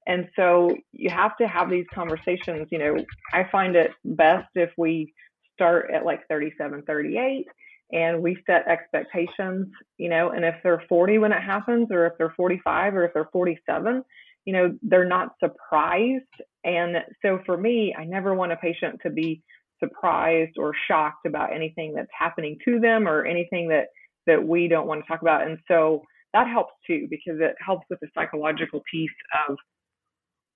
And 0.07 0.27
so 0.35 0.75
you 0.91 1.09
have 1.09 1.37
to 1.37 1.47
have 1.47 1.69
these 1.69 1.85
conversations, 1.93 2.67
you 2.71 2.79
know, 2.79 2.95
I 3.33 3.47
find 3.51 3.75
it 3.75 3.91
best 4.03 4.49
if 4.55 4.71
we 4.77 5.13
start 5.53 5.91
at 5.93 6.05
like 6.05 6.27
37, 6.27 6.83
38 6.83 7.45
and 7.93 8.21
we 8.21 8.37
set 8.47 8.67
expectations, 8.67 9.67
you 9.97 10.09
know, 10.09 10.29
and 10.29 10.45
if 10.45 10.55
they're 10.63 10.83
40 10.87 11.19
when 11.19 11.31
it 11.31 11.41
happens, 11.41 11.89
or 11.91 12.07
if 12.07 12.13
they're 12.17 12.33
45, 12.35 12.95
or 12.95 13.05
if 13.05 13.13
they're 13.13 13.29
47, 13.31 14.03
you 14.45 14.53
know, 14.53 14.77
they're 14.81 15.05
not 15.05 15.33
surprised. 15.43 16.23
And 16.63 16.97
so 17.21 17.39
for 17.45 17.57
me, 17.57 17.93
I 17.97 18.05
never 18.05 18.33
want 18.33 18.53
a 18.53 18.57
patient 18.57 18.99
to 19.03 19.09
be 19.09 19.43
surprised 19.83 20.57
or 20.57 20.73
shocked 20.87 21.25
about 21.25 21.53
anything 21.53 21.93
that's 21.93 22.11
happening 22.17 22.57
to 22.65 22.79
them 22.79 23.07
or 23.07 23.25
anything 23.25 23.67
that 23.69 23.87
that 24.27 24.45
we 24.45 24.67
don't 24.67 24.87
want 24.87 25.01
to 25.01 25.07
talk 25.07 25.21
about. 25.21 25.47
And 25.47 25.57
so 25.67 26.03
that 26.33 26.47
helps 26.47 26.73
too 26.85 27.07
because 27.09 27.39
it 27.39 27.55
helps 27.65 27.85
with 27.89 27.99
the 27.99 28.07
psychological 28.13 28.81
piece 28.89 29.09
of 29.47 29.57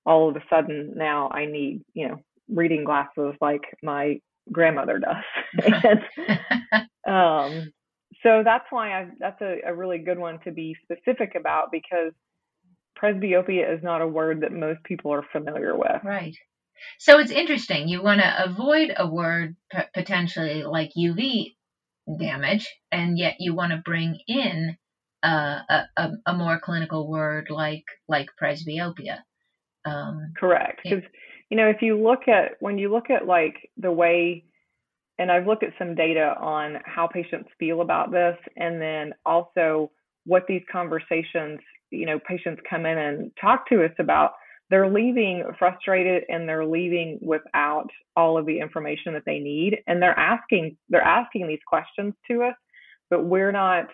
all 0.05 0.29
of 0.29 0.35
a 0.35 0.43
sudden 0.49 0.93
now 0.95 1.29
I 1.29 1.45
need, 1.45 1.81
you 1.93 2.07
know, 2.07 2.17
reading 2.47 2.83
glasses 2.83 3.33
like 3.41 3.63
my 3.81 4.19
grandmother 4.51 4.99
does. 4.99 5.73
and, 5.83 6.81
um, 7.07 7.71
so 8.23 8.41
that's 8.43 8.65
why 8.69 9.01
I, 9.01 9.07
that's 9.19 9.41
a, 9.41 9.57
a 9.65 9.75
really 9.75 9.99
good 9.99 10.19
one 10.19 10.39
to 10.43 10.51
be 10.51 10.75
specific 10.83 11.33
about 11.35 11.71
because 11.71 12.11
presbyopia 13.01 13.75
is 13.75 13.83
not 13.83 14.01
a 14.01 14.07
word 14.07 14.41
that 14.41 14.53
most 14.53 14.83
people 14.83 15.11
are 15.11 15.25
familiar 15.31 15.75
with. 15.75 16.01
Right. 16.03 16.35
So 16.99 17.19
it's 17.19 17.31
interesting. 17.31 17.87
You 17.87 18.01
want 18.01 18.21
to 18.21 18.43
avoid 18.43 18.93
a 18.95 19.07
word 19.07 19.55
p- 19.71 19.79
potentially 19.93 20.63
like 20.63 20.91
UV 20.97 21.55
damage, 22.19 22.67
and 22.91 23.17
yet 23.17 23.35
you 23.39 23.55
want 23.55 23.71
to 23.71 23.81
bring 23.83 24.19
in 24.27 24.77
uh, 25.23 25.59
a, 25.69 25.83
a, 25.97 26.09
a, 26.27 26.33
more 26.33 26.59
clinical 26.59 27.09
word 27.09 27.47
like 27.49 27.85
like 28.07 28.27
presbyopia. 28.41 29.19
Um, 29.85 30.33
Correct, 30.37 30.81
because 30.83 31.03
you 31.49 31.57
know 31.57 31.67
if 31.67 31.81
you 31.81 32.01
look 32.01 32.27
at 32.27 32.53
when 32.59 32.77
you 32.77 32.91
look 32.91 33.09
at 33.09 33.25
like 33.25 33.55
the 33.77 33.91
way 33.91 34.45
and 35.17 35.31
I've 35.31 35.47
looked 35.47 35.63
at 35.63 35.73
some 35.79 35.95
data 35.95 36.35
on 36.39 36.77
how 36.85 37.07
patients 37.07 37.49
feel 37.57 37.81
about 37.81 38.11
this, 38.11 38.35
and 38.57 38.81
then 38.81 39.13
also 39.25 39.91
what 40.25 40.43
these 40.47 40.63
conversations, 40.71 41.59
you 41.91 42.05
know, 42.05 42.19
patients 42.27 42.61
come 42.69 42.85
in 42.85 42.97
and 42.97 43.31
talk 43.39 43.67
to 43.69 43.83
us 43.83 43.91
about. 43.99 44.31
They're 44.69 44.91
leaving 44.91 45.43
frustrated 45.59 46.23
and 46.27 46.49
they're 46.49 46.65
leaving 46.65 47.19
without 47.21 47.89
all 48.15 48.37
of 48.37 48.45
the 48.45 48.59
information 48.59 49.13
that 49.13 49.23
they 49.25 49.39
need, 49.39 49.77
and 49.87 50.01
they're 50.01 50.17
asking 50.17 50.77
they're 50.89 51.01
asking 51.01 51.47
these 51.47 51.59
questions 51.67 52.13
to 52.29 52.43
us, 52.43 52.55
but 53.09 53.25
we're 53.25 53.51
not 53.51 53.87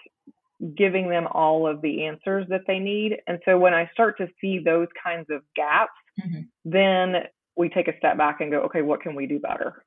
giving 0.77 1.09
them 1.09 1.27
all 1.31 1.67
of 1.67 1.81
the 1.81 2.05
answers 2.05 2.45
that 2.49 2.61
they 2.67 2.79
need. 2.79 3.17
And 3.27 3.39
so 3.45 3.57
when 3.57 3.73
I 3.73 3.89
start 3.93 4.17
to 4.19 4.27
see 4.39 4.59
those 4.63 4.87
kinds 5.03 5.25
of 5.31 5.41
gaps, 5.55 5.91
mm-hmm. 6.23 6.41
then 6.65 7.23
we 7.57 7.69
take 7.69 7.87
a 7.87 7.97
step 7.97 8.17
back 8.17 8.41
and 8.41 8.51
go, 8.51 8.59
okay, 8.61 8.81
what 8.81 9.01
can 9.01 9.15
we 9.15 9.25
do 9.27 9.39
better? 9.39 9.83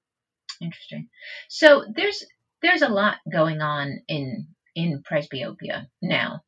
Interesting. 0.61 1.09
So 1.49 1.85
there's 1.95 2.25
there's 2.63 2.83
a 2.83 2.89
lot 2.89 3.17
going 3.31 3.61
on 3.61 4.01
in 4.09 4.49
in 4.75 5.03
presbyopia 5.11 5.87
now, 6.03 6.41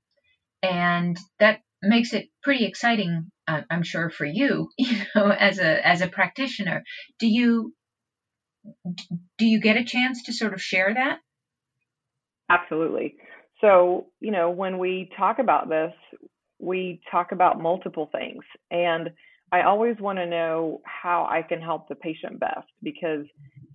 and 0.62 1.18
that 1.38 1.60
makes 1.82 2.12
it 2.12 2.28
pretty 2.42 2.64
exciting. 2.64 3.30
Uh, 3.48 3.62
I'm 3.70 3.82
sure 3.82 4.10
for 4.10 4.24
you, 4.24 4.70
you 4.78 4.98
know, 5.14 5.30
as 5.30 5.58
a 5.58 5.86
as 5.86 6.00
a 6.00 6.08
practitioner. 6.08 6.82
Do 7.18 7.26
you 7.28 7.74
do 9.38 9.46
you 9.46 9.60
get 9.60 9.76
a 9.76 9.84
chance 9.84 10.24
to 10.24 10.32
sort 10.32 10.54
of 10.54 10.62
share 10.62 10.92
that? 10.92 11.20
Absolutely. 12.50 13.16
So, 13.60 14.06
you 14.20 14.30
know, 14.30 14.50
when 14.50 14.78
we 14.78 15.10
talk 15.16 15.38
about 15.38 15.68
this, 15.68 15.92
we 16.58 17.00
talk 17.10 17.32
about 17.32 17.60
multiple 17.60 18.08
things. 18.12 18.44
And 18.70 19.10
I 19.52 19.62
always 19.62 19.96
want 20.00 20.18
to 20.18 20.26
know 20.26 20.80
how 20.84 21.26
I 21.30 21.42
can 21.42 21.60
help 21.60 21.88
the 21.88 21.94
patient 21.94 22.40
best 22.40 22.66
because, 22.82 23.26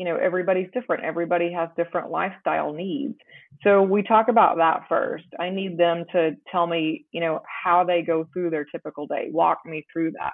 you 0.01 0.05
know, 0.05 0.17
everybody's 0.17 0.67
different. 0.73 1.03
Everybody 1.03 1.53
has 1.53 1.69
different 1.77 2.09
lifestyle 2.09 2.73
needs. 2.73 3.13
So 3.61 3.83
we 3.83 4.01
talk 4.01 4.29
about 4.29 4.57
that 4.57 4.85
first. 4.89 5.25
I 5.39 5.51
need 5.51 5.77
them 5.77 6.05
to 6.11 6.31
tell 6.51 6.65
me, 6.65 7.05
you 7.11 7.21
know, 7.21 7.41
how 7.63 7.83
they 7.83 8.01
go 8.01 8.27
through 8.33 8.49
their 8.49 8.65
typical 8.65 9.05
day, 9.05 9.27
walk 9.29 9.59
me 9.63 9.85
through 9.93 10.13
that, 10.13 10.33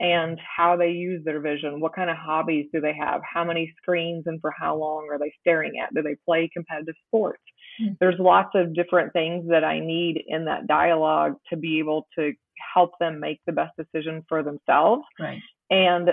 and 0.00 0.40
how 0.56 0.78
they 0.78 0.92
use 0.92 1.22
their 1.26 1.40
vision. 1.40 1.78
What 1.78 1.94
kind 1.94 2.08
of 2.08 2.16
hobbies 2.16 2.68
do 2.72 2.80
they 2.80 2.94
have? 2.98 3.20
How 3.30 3.44
many 3.44 3.70
screens 3.82 4.22
and 4.24 4.40
for 4.40 4.50
how 4.58 4.78
long 4.78 5.08
are 5.10 5.18
they 5.18 5.34
staring 5.40 5.74
at? 5.78 5.94
Do 5.94 6.00
they 6.00 6.16
play 6.24 6.48
competitive 6.50 6.94
sports? 7.06 7.42
Mm-hmm. 7.82 7.92
There's 8.00 8.18
lots 8.18 8.52
of 8.54 8.74
different 8.74 9.12
things 9.12 9.44
that 9.50 9.62
I 9.62 9.78
need 9.78 10.24
in 10.26 10.46
that 10.46 10.66
dialogue 10.66 11.34
to 11.50 11.58
be 11.58 11.80
able 11.80 12.06
to 12.18 12.32
help 12.74 12.92
them 12.98 13.20
make 13.20 13.40
the 13.44 13.52
best 13.52 13.76
decision 13.76 14.24
for 14.26 14.42
themselves. 14.42 15.02
Right. 15.20 15.40
And 15.68 16.08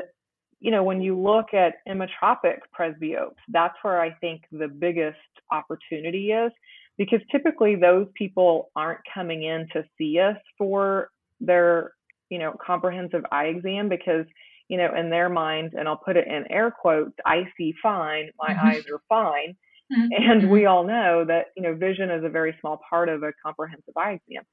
you 0.60 0.72
know, 0.72 0.84
when 0.84 1.01
you 1.01 1.18
look 1.18 1.54
at 1.54 1.75
emmetropic 1.88 2.60
presbyopes, 2.78 3.36
that's 3.48 3.75
where 3.82 4.01
I 4.01 4.12
think 4.22 4.42
the 4.51 4.68
biggest 4.68 5.18
opportunity 5.51 6.32
is 6.32 6.51
because 6.98 7.22
typically 7.32 7.75
those 7.75 8.08
people 8.16 8.70
aren't 8.75 9.00
coming 9.13 9.44
in 9.44 9.68
to 9.74 9.84
see 9.98 10.20
us 10.20 10.36
for 10.58 11.12
their, 11.39 11.94
you 12.30 12.38
know, 12.38 12.54
comprehensive 12.63 13.24
eye 13.32 13.46
exam 13.46 13.88
because, 13.88 14.25
you 14.68 14.78
know, 14.78 14.94
in 14.96 15.10
their 15.10 15.30
minds, 15.30 15.74
and 15.78 15.88
I'll 15.88 15.98
put 15.98 16.18
it 16.18 16.28
in 16.28 16.51
air 16.51 16.72
quotes, 16.72 17.16
I 17.25 17.44
see 17.58 17.74
fine, 17.82 18.30
my 18.38 18.50
mm-hmm. 18.54 18.68
eyes 18.68 18.84
are 18.92 19.01
fine. 19.08 19.56
Mm-hmm. 19.92 20.08
And 20.12 20.51
we 20.51 20.66
all 20.66 20.84
know 20.84 21.25
that, 21.25 21.48
you 21.56 21.63
know, 21.63 21.74
vision 21.74 22.12
is 22.12 22.24
a 22.24 22.30
very 22.30 22.56
small 22.60 22.80
part 22.88 23.10
of 23.10 23.24
a 23.24 23.32
comprehensive 23.44 23.96
eye 23.98 24.20
exam. 24.28 24.44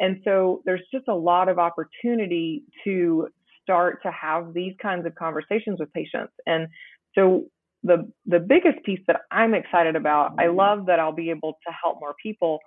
And 0.00 0.20
so 0.24 0.62
there's 0.64 0.80
just 0.92 1.06
a 1.08 1.14
lot 1.14 1.48
of 1.48 1.58
opportunity 1.58 2.64
to 2.84 3.28
start 3.62 4.02
to 4.02 4.10
have 4.10 4.52
these 4.54 4.74
kinds 4.80 5.06
of 5.06 5.14
conversations 5.14 5.78
with 5.78 5.92
patients. 5.92 6.32
And 6.46 6.68
so 7.14 7.46
the 7.82 8.10
the 8.26 8.40
biggest 8.40 8.84
piece 8.84 9.00
that 9.06 9.22
I'm 9.30 9.54
excited 9.54 9.96
about, 9.96 10.34
I 10.38 10.44
mm-hmm. 10.44 10.56
love 10.56 10.86
that 10.86 10.98
I'll 10.98 11.12
be 11.12 11.30
able 11.30 11.54
to 11.66 11.72
help 11.82 11.98
more 12.00 12.14
people, 12.22 12.58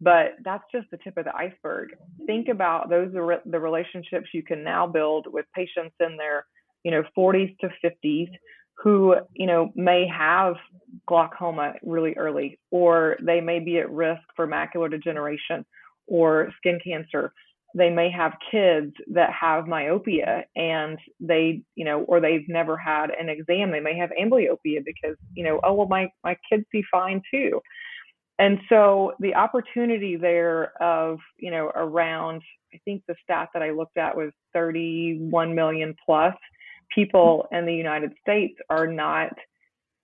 but 0.00 0.32
that's 0.44 0.64
just 0.72 0.86
the 0.90 0.98
tip 0.98 1.16
of 1.16 1.24
the 1.24 1.34
iceberg. 1.36 1.90
Think 2.26 2.48
about 2.48 2.88
those 2.88 3.14
are 3.14 3.40
the 3.44 3.60
relationships 3.60 4.28
you 4.32 4.42
can 4.42 4.62
now 4.62 4.86
build 4.86 5.26
with 5.30 5.46
patients 5.54 5.94
in 6.00 6.16
their, 6.16 6.46
you 6.84 6.90
know, 6.90 7.02
40s 7.16 7.56
to 7.58 7.68
50s 7.84 8.28
who, 8.76 9.14
you 9.34 9.46
know, 9.46 9.70
may 9.76 10.06
have 10.06 10.54
glaucoma 11.06 11.74
really 11.82 12.14
early 12.16 12.58
or 12.70 13.16
they 13.22 13.40
may 13.40 13.60
be 13.60 13.78
at 13.78 13.90
risk 13.90 14.22
for 14.34 14.46
macular 14.46 14.90
degeneration 14.90 15.64
or 16.06 16.50
skin 16.58 16.78
cancer 16.84 17.32
they 17.74 17.90
may 17.90 18.10
have 18.10 18.32
kids 18.50 18.92
that 19.12 19.32
have 19.32 19.66
myopia 19.66 20.44
and 20.56 20.98
they 21.20 21.62
you 21.74 21.84
know 21.84 22.00
or 22.02 22.20
they've 22.20 22.48
never 22.48 22.76
had 22.76 23.10
an 23.10 23.28
exam 23.28 23.70
they 23.70 23.80
may 23.80 23.96
have 23.96 24.10
amblyopia 24.20 24.84
because 24.84 25.16
you 25.34 25.44
know 25.44 25.60
oh 25.64 25.72
well 25.72 25.88
my 25.88 26.08
my 26.22 26.36
kids 26.50 26.64
see 26.70 26.82
fine 26.90 27.20
too 27.30 27.60
and 28.38 28.58
so 28.68 29.12
the 29.20 29.34
opportunity 29.34 30.16
there 30.16 30.72
of 30.82 31.18
you 31.38 31.50
know 31.50 31.70
around 31.74 32.42
i 32.72 32.80
think 32.84 33.02
the 33.08 33.14
stat 33.22 33.48
that 33.52 33.62
i 33.62 33.70
looked 33.70 33.96
at 33.96 34.16
was 34.16 34.30
31 34.52 35.54
million 35.54 35.94
plus 36.04 36.34
people 36.94 37.46
in 37.52 37.66
the 37.66 37.74
United 37.74 38.12
States 38.20 38.54
are 38.70 38.86
not 38.86 39.32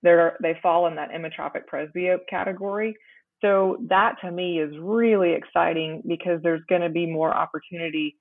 they're 0.03 0.37
they 0.43 0.59
fall 0.63 0.87
in 0.87 0.97
that 0.97 1.11
emmetropic 1.11 1.63
presbyope 1.73 2.27
category. 2.29 2.97
So 3.43 3.79
that 3.89 4.17
to 4.23 4.31
me 4.31 4.61
is 4.61 4.75
really 4.81 5.33
exciting 5.33 6.03
because 6.07 6.41
there's 6.43 6.63
going 6.69 6.83
to 6.83 6.91
be 6.91 7.07
more 7.07 7.35
opportunity 7.35 8.17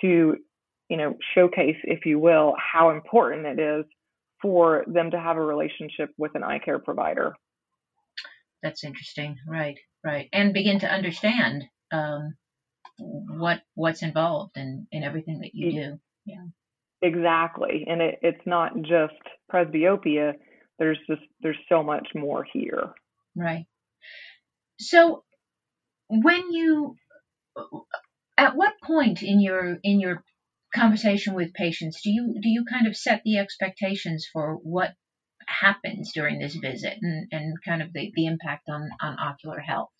to, 0.00 0.36
you 0.88 0.96
know, 0.96 1.14
showcase, 1.34 1.76
if 1.84 2.04
you 2.04 2.18
will, 2.18 2.54
how 2.58 2.90
important 2.90 3.46
it 3.46 3.60
is 3.60 3.84
for 4.42 4.84
them 4.86 5.10
to 5.12 5.18
have 5.18 5.36
a 5.36 5.40
relationship 5.40 6.10
with 6.18 6.34
an 6.34 6.42
eye 6.42 6.58
care 6.58 6.78
provider. 6.78 7.34
That's 8.62 8.84
interesting, 8.84 9.36
right? 9.46 9.76
Right, 10.02 10.28
and 10.32 10.52
begin 10.52 10.80
to 10.80 10.86
understand 10.90 11.64
um, 11.92 12.34
what 12.98 13.60
what's 13.74 14.02
involved 14.02 14.56
in 14.56 14.86
in 14.92 15.02
everything 15.02 15.40
that 15.40 15.54
you 15.54 15.72
do. 15.72 16.00
Yeah. 16.26 16.44
Exactly, 17.02 17.84
and 17.88 18.02
it, 18.02 18.18
it's 18.22 18.46
not 18.46 18.72
just 18.82 19.14
presbyopia. 19.52 20.34
There's 20.78 20.98
just 21.08 21.22
there's 21.40 21.58
so 21.68 21.82
much 21.82 22.08
more 22.14 22.46
here. 22.52 22.92
Right. 23.36 23.66
So 24.78 25.24
when 26.08 26.52
you 26.52 26.96
at 28.36 28.56
what 28.56 28.74
point 28.82 29.22
in 29.22 29.40
your 29.40 29.78
in 29.82 30.00
your 30.00 30.22
conversation 30.74 31.34
with 31.34 31.54
patients 31.54 32.00
do 32.02 32.10
you 32.10 32.34
do 32.42 32.48
you 32.48 32.64
kind 32.68 32.86
of 32.86 32.96
set 32.96 33.22
the 33.24 33.38
expectations 33.38 34.26
for 34.32 34.58
what 34.62 34.90
happens 35.48 36.12
during 36.14 36.38
this 36.38 36.54
visit 36.54 36.94
and, 37.00 37.28
and 37.30 37.54
kind 37.64 37.82
of 37.82 37.92
the, 37.92 38.10
the 38.14 38.26
impact 38.26 38.68
on, 38.68 38.88
on 39.00 39.16
ocular 39.18 39.60
health? 39.60 39.90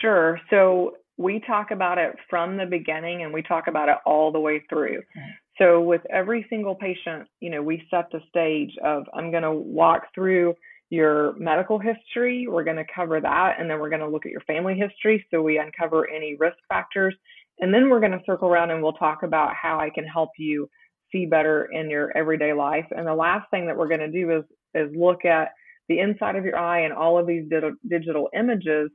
Sure. 0.00 0.40
So 0.50 0.96
we 1.16 1.42
talk 1.46 1.70
about 1.70 1.98
it 1.98 2.14
from 2.30 2.56
the 2.56 2.66
beginning 2.66 3.22
and 3.22 3.32
we 3.32 3.42
talk 3.42 3.66
about 3.68 3.88
it 3.88 3.96
all 4.06 4.32
the 4.32 4.40
way 4.40 4.62
through. 4.68 4.98
Okay. 4.98 5.26
So 5.58 5.80
with 5.80 6.00
every 6.10 6.46
single 6.48 6.74
patient, 6.74 7.28
you 7.40 7.50
know, 7.50 7.62
we 7.62 7.86
set 7.90 8.06
the 8.10 8.20
stage 8.28 8.72
of 8.84 9.04
I'm 9.14 9.30
going 9.30 9.42
to 9.42 9.52
walk 9.52 10.02
through 10.14 10.54
your 10.92 11.32
medical 11.38 11.78
history. 11.78 12.46
We're 12.46 12.64
going 12.64 12.76
to 12.76 12.84
cover 12.94 13.18
that. 13.18 13.56
And 13.58 13.68
then 13.68 13.80
we're 13.80 13.88
going 13.88 14.02
to 14.02 14.08
look 14.08 14.26
at 14.26 14.30
your 14.30 14.42
family 14.42 14.74
history. 14.74 15.24
So 15.30 15.40
we 15.40 15.56
uncover 15.56 16.06
any 16.10 16.36
risk 16.38 16.58
factors. 16.68 17.14
And 17.60 17.72
then 17.72 17.88
we're 17.88 17.98
going 17.98 18.12
to 18.12 18.20
circle 18.26 18.48
around 18.48 18.70
and 18.70 18.82
we'll 18.82 18.92
talk 18.92 19.22
about 19.22 19.54
how 19.54 19.80
I 19.80 19.88
can 19.88 20.04
help 20.04 20.28
you 20.36 20.68
see 21.10 21.24
better 21.24 21.70
in 21.72 21.88
your 21.88 22.14
everyday 22.14 22.52
life. 22.52 22.84
And 22.94 23.06
the 23.06 23.14
last 23.14 23.50
thing 23.50 23.64
that 23.66 23.76
we're 23.76 23.88
going 23.88 24.00
to 24.00 24.10
do 24.10 24.36
is, 24.36 24.44
is 24.74 24.94
look 24.94 25.24
at 25.24 25.48
the 25.88 25.98
inside 25.98 26.36
of 26.36 26.44
your 26.44 26.58
eye 26.58 26.80
and 26.80 26.92
all 26.92 27.18
of 27.18 27.26
these 27.26 27.44
digital 27.88 28.28
images 28.36 28.90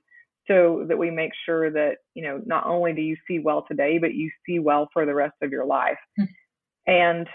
so 0.47 0.85
that 0.87 0.99
we 0.99 1.09
make 1.09 1.31
sure 1.47 1.71
that, 1.71 1.95
you 2.13 2.21
know, 2.21 2.39
not 2.45 2.67
only 2.67 2.93
do 2.93 3.01
you 3.01 3.17
see 3.27 3.39
well 3.39 3.65
today, 3.67 3.97
but 3.97 4.13
you 4.13 4.29
see 4.45 4.59
well 4.59 4.87
for 4.93 5.07
the 5.07 5.15
rest 5.15 5.35
of 5.41 5.49
your 5.49 5.65
life. 5.65 5.97
Mm-hmm. 6.19 6.91
And 6.91 7.27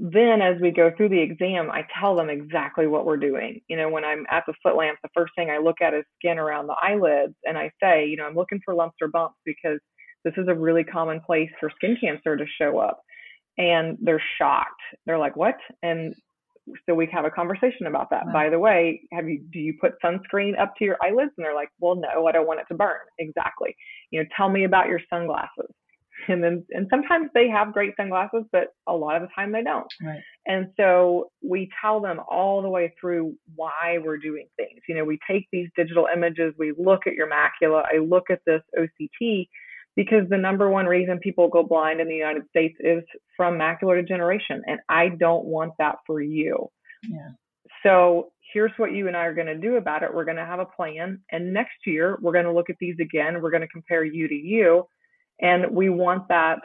then 0.00 0.40
as 0.40 0.60
we 0.60 0.70
go 0.70 0.90
through 0.96 1.10
the 1.10 1.20
exam, 1.20 1.70
I 1.70 1.86
tell 2.00 2.14
them 2.16 2.30
exactly 2.30 2.86
what 2.86 3.06
we're 3.06 3.16
doing. 3.16 3.60
You 3.68 3.76
know, 3.76 3.88
when 3.88 4.04
I'm 4.04 4.26
at 4.30 4.44
the 4.46 4.54
slit 4.62 4.76
lamp, 4.76 4.98
the 5.02 5.10
first 5.14 5.32
thing 5.36 5.50
I 5.50 5.58
look 5.58 5.80
at 5.80 5.94
is 5.94 6.04
skin 6.18 6.38
around 6.38 6.66
the 6.66 6.76
eyelids. 6.80 7.34
And 7.44 7.58
I 7.58 7.70
say, 7.82 8.06
you 8.06 8.16
know, 8.16 8.24
I'm 8.24 8.34
looking 8.34 8.60
for 8.64 8.74
lumps 8.74 8.96
or 9.00 9.08
bumps 9.08 9.36
because 9.44 9.78
this 10.24 10.34
is 10.36 10.48
a 10.48 10.54
really 10.54 10.84
common 10.84 11.20
place 11.20 11.50
for 11.60 11.70
skin 11.76 11.96
cancer 12.00 12.36
to 12.36 12.44
show 12.58 12.78
up. 12.78 13.00
And 13.58 13.96
they're 14.00 14.22
shocked. 14.38 14.80
They're 15.06 15.18
like, 15.18 15.36
what? 15.36 15.56
And 15.82 16.14
so 16.86 16.94
we 16.94 17.08
have 17.12 17.24
a 17.24 17.30
conversation 17.30 17.86
about 17.86 18.10
that. 18.10 18.26
Wow. 18.26 18.32
By 18.32 18.50
the 18.50 18.58
way, 18.58 19.02
have 19.12 19.28
you 19.28 19.44
do 19.52 19.58
you 19.58 19.74
put 19.80 19.92
sunscreen 20.02 20.58
up 20.58 20.74
to 20.78 20.84
your 20.84 20.96
eyelids? 21.02 21.32
And 21.36 21.44
they're 21.44 21.54
like, 21.54 21.68
well, 21.78 21.94
no, 21.94 22.26
I 22.26 22.32
don't 22.32 22.46
want 22.46 22.60
it 22.60 22.66
to 22.68 22.74
burn. 22.74 22.96
Exactly. 23.18 23.76
You 24.10 24.20
know, 24.20 24.28
tell 24.36 24.48
me 24.48 24.64
about 24.64 24.88
your 24.88 25.00
sunglasses 25.10 25.70
and 26.28 26.42
then 26.42 26.64
and 26.70 26.86
sometimes 26.90 27.28
they 27.34 27.48
have 27.48 27.72
great 27.72 27.94
sunglasses 27.96 28.44
but 28.52 28.68
a 28.86 28.92
lot 28.92 29.16
of 29.16 29.22
the 29.22 29.28
time 29.34 29.52
they 29.52 29.62
don't. 29.62 29.92
Right. 30.02 30.20
and 30.46 30.68
so 30.76 31.30
we 31.42 31.70
tell 31.80 32.00
them 32.00 32.20
all 32.28 32.62
the 32.62 32.68
way 32.68 32.94
through 33.00 33.34
why 33.54 33.98
we're 34.02 34.18
doing 34.18 34.46
things. 34.56 34.80
You 34.88 34.96
know 34.96 35.04
we 35.04 35.18
take 35.28 35.46
these 35.52 35.68
digital 35.76 36.06
images 36.14 36.54
we 36.58 36.72
look 36.76 37.06
at 37.06 37.14
your 37.14 37.28
macula 37.28 37.84
i 37.92 37.98
look 37.98 38.30
at 38.30 38.40
this 38.46 38.62
oct 38.78 39.48
because 39.96 40.28
the 40.28 40.36
number 40.38 40.68
one 40.68 40.86
reason 40.86 41.18
people 41.18 41.48
go 41.48 41.62
blind 41.62 42.00
in 42.00 42.08
the 42.08 42.14
united 42.14 42.42
states 42.48 42.76
is 42.80 43.02
from 43.36 43.54
macular 43.54 44.00
degeneration 44.00 44.62
and 44.66 44.80
i 44.88 45.08
don't 45.08 45.44
want 45.44 45.72
that 45.78 45.96
for 46.06 46.20
you. 46.20 46.68
Yeah. 47.08 47.30
so 47.82 48.30
here's 48.52 48.72
what 48.76 48.92
you 48.92 49.08
and 49.08 49.16
i 49.16 49.24
are 49.24 49.34
going 49.34 49.46
to 49.46 49.58
do 49.58 49.76
about 49.76 50.02
it. 50.02 50.14
We're 50.14 50.24
going 50.24 50.36
to 50.36 50.44
have 50.44 50.60
a 50.60 50.64
plan 50.64 51.20
and 51.30 51.52
next 51.52 51.86
year 51.86 52.18
we're 52.20 52.32
going 52.32 52.44
to 52.44 52.52
look 52.52 52.70
at 52.70 52.76
these 52.80 52.96
again. 53.00 53.40
We're 53.40 53.50
going 53.50 53.62
to 53.62 53.68
compare 53.68 54.04
you 54.04 54.28
to 54.28 54.34
you 54.34 54.86
and 55.40 55.70
we 55.70 55.88
want 55.88 56.28
that 56.28 56.58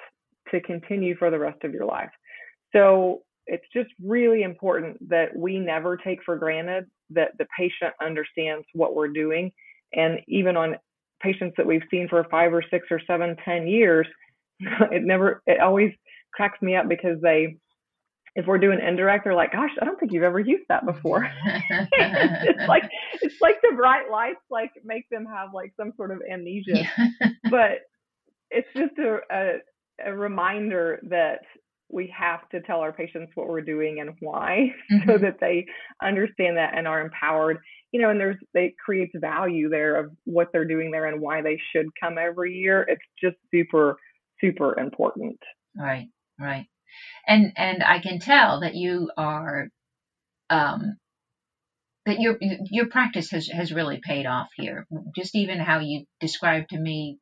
to 0.51 0.61
continue 0.61 1.15
for 1.17 1.29
the 1.29 1.39
rest 1.39 1.63
of 1.63 1.73
your 1.73 1.85
life. 1.85 2.09
So 2.73 3.21
it's 3.45 3.65
just 3.73 3.89
really 4.03 4.43
important 4.43 5.09
that 5.09 5.35
we 5.35 5.59
never 5.59 5.97
take 5.97 6.19
for 6.23 6.37
granted 6.37 6.85
that 7.09 7.31
the 7.39 7.47
patient 7.57 7.93
understands 8.01 8.65
what 8.73 8.95
we're 8.95 9.07
doing. 9.07 9.51
And 9.93 10.19
even 10.27 10.55
on 10.55 10.75
patients 11.21 11.55
that 11.57 11.65
we've 11.65 11.83
seen 11.89 12.07
for 12.07 12.23
five 12.29 12.53
or 12.53 12.63
six 12.69 12.87
or 12.91 13.01
seven, 13.07 13.35
ten 13.43 13.67
years, 13.67 14.07
it 14.59 15.03
never, 15.03 15.41
it 15.47 15.59
always 15.59 15.91
cracks 16.33 16.61
me 16.61 16.75
up 16.75 16.87
because 16.87 17.19
they, 17.21 17.57
if 18.35 18.45
we're 18.45 18.59
doing 18.59 18.79
indirect, 18.79 19.23
they're 19.23 19.33
like, 19.33 19.51
gosh, 19.51 19.71
I 19.81 19.85
don't 19.85 19.99
think 19.99 20.11
you've 20.11 20.23
ever 20.23 20.39
used 20.39 20.65
that 20.69 20.85
before. 20.85 21.29
it's 21.71 22.67
like, 22.67 22.83
it's 23.21 23.41
like 23.41 23.59
the 23.63 23.75
bright 23.75 24.11
lights 24.11 24.41
like 24.51 24.71
make 24.85 25.09
them 25.09 25.25
have 25.25 25.49
like 25.53 25.73
some 25.75 25.91
sort 25.97 26.11
of 26.11 26.21
amnesia. 26.31 26.87
but 27.49 27.79
it's 28.51 28.67
just 28.75 28.97
a, 28.97 29.19
a, 29.31 30.11
a 30.11 30.13
reminder 30.13 30.99
that 31.09 31.41
we 31.91 32.13
have 32.17 32.47
to 32.49 32.61
tell 32.61 32.79
our 32.81 32.93
patients 32.93 33.31
what 33.35 33.47
we're 33.47 33.61
doing 33.61 33.99
and 33.99 34.11
why 34.19 34.73
mm-hmm. 34.91 35.09
so 35.09 35.17
that 35.17 35.39
they 35.41 35.65
understand 36.01 36.57
that 36.57 36.77
and 36.77 36.87
are 36.87 37.01
empowered. 37.01 37.57
You 37.91 38.01
know 38.01 38.11
and 38.11 38.19
there's 38.19 38.37
it 38.53 38.73
creates 38.83 39.13
value 39.15 39.69
there 39.69 39.95
of 39.95 40.11
what 40.25 40.49
they're 40.53 40.67
doing 40.67 40.91
there 40.91 41.05
and 41.05 41.19
why 41.19 41.41
they 41.41 41.59
should 41.71 41.87
come 42.01 42.17
every 42.19 42.53
year. 42.53 42.85
It's 42.87 43.01
just 43.21 43.37
super 43.51 43.97
super 44.39 44.79
important. 44.79 45.39
Right 45.75 46.07
right. 46.39 46.67
And 47.27 47.51
and 47.55 47.83
i 47.83 47.99
can 47.99 48.19
tell 48.19 48.61
that 48.61 48.75
you 48.75 49.09
are 49.17 49.69
um 50.51 50.97
that 52.05 52.19
your 52.19 52.37
your 52.69 52.87
practice 52.87 53.31
has 53.31 53.47
has 53.47 53.71
really 53.71 53.99
paid 54.03 54.25
off 54.27 54.49
here. 54.55 54.85
Just 55.15 55.35
even 55.35 55.59
how 55.59 55.79
you 55.79 56.05
described 56.19 56.69
to 56.69 56.79
me 56.79 57.17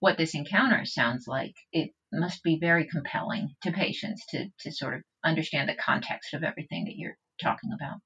what 0.00 0.18
this 0.18 0.34
encounter 0.34 0.84
sounds 0.84 1.26
like, 1.26 1.54
it 1.72 1.90
must 2.12 2.42
be 2.42 2.58
very 2.58 2.86
compelling 2.86 3.54
to 3.62 3.72
patients 3.72 4.24
to, 4.30 4.46
to 4.60 4.72
sort 4.72 4.94
of 4.94 5.02
understand 5.24 5.68
the 5.68 5.74
context 5.74 6.34
of 6.34 6.42
everything 6.42 6.84
that 6.84 6.96
you're 6.96 7.16
talking 7.42 7.70
about. 7.74 7.98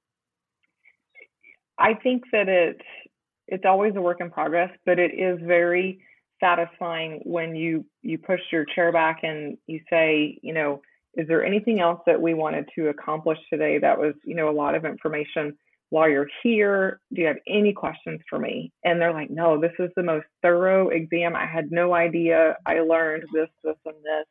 I 1.78 1.94
think 1.94 2.24
that 2.32 2.48
it's 2.48 2.84
it's 3.48 3.64
always 3.66 3.96
a 3.96 4.00
work 4.00 4.20
in 4.20 4.30
progress, 4.30 4.70
but 4.86 5.00
it 5.00 5.12
is 5.12 5.40
very 5.42 6.00
satisfying 6.38 7.20
when 7.24 7.56
you 7.56 7.84
you 8.02 8.18
push 8.18 8.40
your 8.52 8.64
chair 8.64 8.92
back 8.92 9.20
and 9.22 9.56
you 9.66 9.80
say, 9.90 10.38
you 10.42 10.52
know, 10.52 10.80
is 11.14 11.26
there 11.26 11.44
anything 11.44 11.80
else 11.80 12.00
that 12.06 12.20
we 12.20 12.34
wanted 12.34 12.68
to 12.76 12.88
accomplish 12.88 13.38
today 13.52 13.78
that 13.78 13.98
was, 13.98 14.14
you 14.24 14.34
know, 14.34 14.48
a 14.48 14.52
lot 14.52 14.74
of 14.74 14.84
information 14.84 15.56
while 15.90 16.08
you're 16.08 16.28
here, 16.42 17.00
do 17.12 17.20
you 17.20 17.26
have 17.26 17.36
any 17.48 17.72
questions 17.72 18.20
for 18.28 18.38
me? 18.38 18.72
And 18.84 19.00
they're 19.00 19.12
like, 19.12 19.30
no, 19.30 19.60
this 19.60 19.72
is 19.78 19.90
the 19.96 20.02
most 20.02 20.26
thorough 20.40 20.88
exam. 20.88 21.36
I 21.36 21.46
had 21.46 21.70
no 21.70 21.94
idea. 21.94 22.56
I 22.64 22.80
learned 22.80 23.24
this, 23.34 23.48
this, 23.62 23.76
and 23.84 23.96
this. 23.96 24.26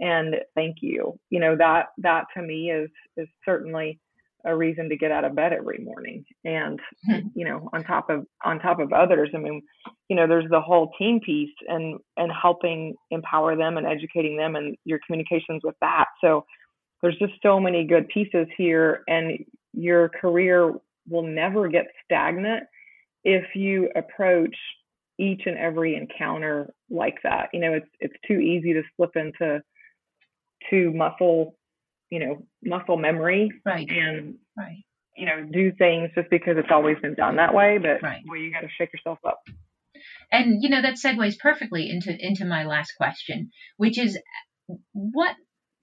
And 0.00 0.36
thank 0.54 0.76
you. 0.80 1.18
You 1.30 1.40
know, 1.40 1.56
that 1.56 1.86
that 1.98 2.26
to 2.36 2.42
me 2.42 2.70
is 2.70 2.90
is 3.16 3.28
certainly 3.44 3.98
a 4.44 4.56
reason 4.56 4.88
to 4.88 4.96
get 4.96 5.10
out 5.10 5.24
of 5.24 5.34
bed 5.34 5.52
every 5.52 5.78
morning. 5.78 6.24
And, 6.44 6.78
hmm. 7.06 7.28
you 7.34 7.44
know, 7.44 7.68
on 7.72 7.82
top 7.84 8.08
of 8.08 8.24
on 8.44 8.60
top 8.60 8.78
of 8.80 8.92
others, 8.92 9.30
I 9.34 9.38
mean, 9.38 9.62
you 10.08 10.16
know, 10.16 10.26
there's 10.26 10.48
the 10.50 10.60
whole 10.60 10.90
team 10.98 11.20
piece 11.20 11.54
and 11.68 11.98
and 12.16 12.30
helping 12.30 12.94
empower 13.10 13.56
them 13.56 13.76
and 13.76 13.86
educating 13.86 14.36
them 14.36 14.56
and 14.56 14.76
your 14.84 15.00
communications 15.06 15.62
with 15.64 15.74
that. 15.80 16.06
So 16.20 16.44
there's 17.02 17.18
just 17.18 17.34
so 17.42 17.60
many 17.60 17.84
good 17.84 18.08
pieces 18.08 18.46
here 18.56 19.02
and 19.08 19.38
your 19.72 20.08
career 20.08 20.74
will 21.08 21.22
never 21.22 21.68
get 21.68 21.86
stagnant 22.04 22.64
if 23.24 23.44
you 23.54 23.90
approach 23.96 24.56
each 25.18 25.42
and 25.46 25.58
every 25.58 25.96
encounter 25.96 26.72
like 26.90 27.16
that. 27.24 27.48
You 27.52 27.60
know, 27.60 27.72
it's 27.74 27.90
it's 28.00 28.14
too 28.26 28.38
easy 28.38 28.72
to 28.74 28.82
slip 28.96 29.16
into 29.16 29.62
to 30.70 30.92
muscle, 30.92 31.56
you 32.10 32.20
know, 32.20 32.46
muscle 32.62 32.96
memory 32.96 33.50
right. 33.64 33.88
and 33.88 34.36
right. 34.56 34.84
you 35.16 35.26
know, 35.26 35.46
do 35.50 35.72
things 35.72 36.10
just 36.14 36.30
because 36.30 36.56
it's 36.56 36.70
always 36.70 36.96
been 37.02 37.14
done 37.14 37.36
that 37.36 37.54
way. 37.54 37.78
But 37.78 38.02
right. 38.02 38.22
well, 38.26 38.38
you 38.38 38.52
got 38.52 38.60
to 38.60 38.68
shake 38.78 38.92
yourself 38.92 39.18
up. 39.26 39.40
And 40.30 40.62
you 40.62 40.68
know 40.68 40.82
that 40.82 40.94
segues 40.94 41.38
perfectly 41.38 41.90
into 41.90 42.14
into 42.18 42.44
my 42.44 42.64
last 42.64 42.92
question, 42.96 43.50
which 43.76 43.98
is, 43.98 44.18
what 44.92 45.34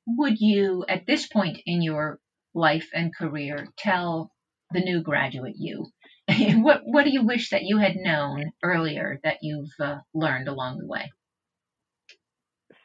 would 0.08 0.40
you 0.40 0.86
at 0.88 1.06
this 1.06 1.28
point 1.28 1.58
in 1.66 1.82
your 1.82 2.20
life 2.54 2.88
and 2.94 3.14
career 3.14 3.68
tell 3.78 4.32
the 4.72 4.82
new 4.82 5.02
graduate 5.02 5.56
you? 5.58 5.88
what 6.62 6.82
what 6.86 7.04
do 7.04 7.12
you 7.12 7.24
wish 7.24 7.50
that 7.52 7.64
you 7.64 7.78
had 7.78 7.96
known 7.96 8.52
earlier 8.64 9.20
that 9.24 9.38
you've 9.42 9.70
uh, 9.80 9.98
learned 10.14 10.48
along 10.48 10.80
the 10.80 10.88
way? 10.88 11.12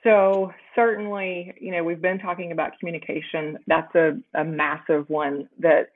So 0.03 0.53
certainly, 0.75 1.53
you 1.61 1.73
know, 1.73 1.85
we've 1.85 2.01
been 2.01 2.19
talking 2.19 2.53
about 2.53 2.79
communication. 2.79 3.59
That's 3.67 3.95
a, 3.95 4.19
a 4.35 4.45
massive 4.45 5.09
one 5.09 5.49
that 5.59 5.89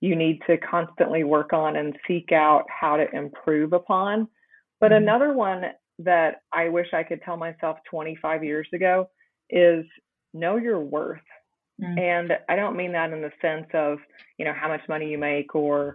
you 0.00 0.16
need 0.16 0.40
to 0.48 0.58
constantly 0.58 1.22
work 1.22 1.52
on 1.52 1.76
and 1.76 1.96
seek 2.08 2.32
out 2.32 2.64
how 2.68 2.96
to 2.96 3.06
improve 3.14 3.72
upon. 3.72 4.26
But 4.80 4.90
mm-hmm. 4.90 5.04
another 5.04 5.32
one 5.32 5.62
that 6.00 6.42
I 6.52 6.68
wish 6.68 6.88
I 6.92 7.04
could 7.04 7.22
tell 7.22 7.36
myself 7.36 7.78
25 7.88 8.42
years 8.42 8.66
ago 8.74 9.08
is 9.48 9.84
know 10.34 10.56
your 10.56 10.80
worth. 10.80 11.20
Mm-hmm. 11.80 11.98
And 11.98 12.32
I 12.48 12.56
don't 12.56 12.76
mean 12.76 12.92
that 12.92 13.12
in 13.12 13.22
the 13.22 13.32
sense 13.40 13.66
of, 13.74 13.98
you 14.38 14.44
know, 14.44 14.52
how 14.54 14.68
much 14.68 14.82
money 14.88 15.10
you 15.10 15.18
make 15.18 15.54
or 15.54 15.94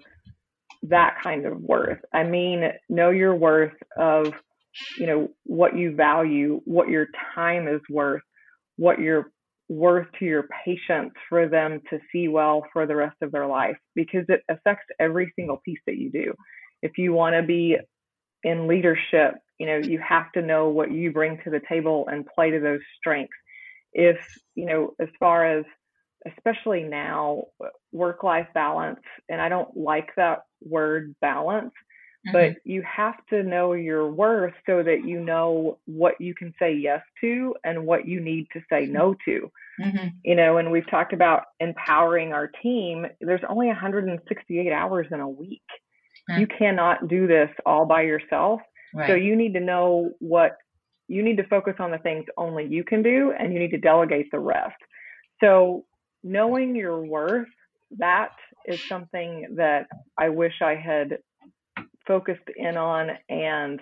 that 0.83 1.17
kind 1.23 1.45
of 1.45 1.59
worth. 1.61 1.99
I 2.13 2.23
mean, 2.23 2.63
know 2.89 3.09
your 3.09 3.35
worth 3.35 3.73
of 3.97 4.33
you 4.97 5.07
know 5.07 5.29
what 5.43 5.75
you 5.75 5.95
value 5.95 6.61
what 6.65 6.89
your 6.89 7.07
time 7.35 7.67
is 7.67 7.81
worth 7.89 8.21
what 8.75 8.99
you're 8.99 9.31
worth 9.69 10.07
to 10.17 10.25
your 10.25 10.47
patients 10.65 11.15
for 11.27 11.47
them 11.47 11.81
to 11.89 11.99
see 12.11 12.27
well 12.27 12.63
for 12.71 12.85
the 12.85 12.95
rest 12.95 13.15
of 13.21 13.31
their 13.31 13.47
life 13.47 13.75
because 13.95 14.25
it 14.29 14.41
affects 14.49 14.85
every 14.99 15.31
single 15.35 15.61
piece 15.65 15.79
that 15.85 15.97
you 15.97 16.11
do 16.11 16.33
if 16.81 16.97
you 16.97 17.11
want 17.11 17.35
to 17.35 17.43
be 17.43 17.75
in 18.43 18.67
leadership 18.67 19.35
you 19.59 19.65
know 19.65 19.77
you 19.77 19.99
have 19.99 20.31
to 20.31 20.41
know 20.41 20.69
what 20.69 20.91
you 20.91 21.11
bring 21.11 21.39
to 21.43 21.49
the 21.49 21.61
table 21.67 22.07
and 22.11 22.25
play 22.25 22.51
to 22.51 22.59
those 22.59 22.79
strengths 22.97 23.33
if 23.93 24.17
you 24.55 24.65
know 24.65 24.93
as 24.99 25.09
far 25.19 25.45
as 25.45 25.65
especially 26.35 26.83
now 26.83 27.43
work 27.91 28.23
life 28.23 28.47
balance 28.53 28.99
and 29.29 29.41
i 29.41 29.49
don't 29.49 29.75
like 29.75 30.09
that 30.15 30.39
word 30.61 31.15
balance 31.21 31.71
but 32.31 32.51
mm-hmm. 32.51 32.69
you 32.69 32.83
have 32.83 33.15
to 33.29 33.43
know 33.43 33.73
your 33.73 34.11
worth 34.11 34.53
so 34.65 34.83
that 34.83 35.05
you 35.05 35.19
know 35.19 35.77
what 35.85 36.19
you 36.19 36.33
can 36.33 36.53
say 36.59 36.73
yes 36.73 37.01
to 37.21 37.55
and 37.63 37.85
what 37.85 38.07
you 38.07 38.19
need 38.19 38.47
to 38.53 38.61
say 38.71 38.85
no 38.85 39.15
to. 39.25 39.51
Mm-hmm. 39.79 40.07
You 40.23 40.35
know, 40.35 40.57
and 40.57 40.71
we've 40.71 40.89
talked 40.89 41.13
about 41.13 41.43
empowering 41.59 42.33
our 42.33 42.47
team. 42.61 43.05
There's 43.21 43.41
only 43.47 43.67
168 43.67 44.71
hours 44.71 45.07
in 45.11 45.19
a 45.19 45.29
week. 45.29 45.61
Mm-hmm. 46.29 46.41
You 46.41 46.47
cannot 46.47 47.07
do 47.07 47.27
this 47.27 47.49
all 47.65 47.85
by 47.85 48.01
yourself. 48.01 48.61
Right. 48.93 49.07
So 49.07 49.15
you 49.15 49.35
need 49.35 49.53
to 49.53 49.59
know 49.59 50.11
what 50.19 50.57
you 51.07 51.23
need 51.23 51.37
to 51.37 51.47
focus 51.47 51.75
on 51.79 51.91
the 51.91 51.97
things 51.99 52.25
only 52.37 52.65
you 52.65 52.83
can 52.83 53.01
do 53.01 53.33
and 53.37 53.53
you 53.53 53.59
need 53.59 53.71
to 53.71 53.77
delegate 53.77 54.27
the 54.31 54.39
rest. 54.39 54.75
So 55.41 55.85
knowing 56.23 56.75
your 56.75 57.05
worth, 57.05 57.47
that 57.97 58.31
is 58.65 58.85
something 58.87 59.55
that 59.55 59.87
I 60.17 60.29
wish 60.29 60.61
I 60.61 60.75
had 60.75 61.19
focused 62.05 62.49
in 62.55 62.77
on 62.77 63.11
and 63.29 63.79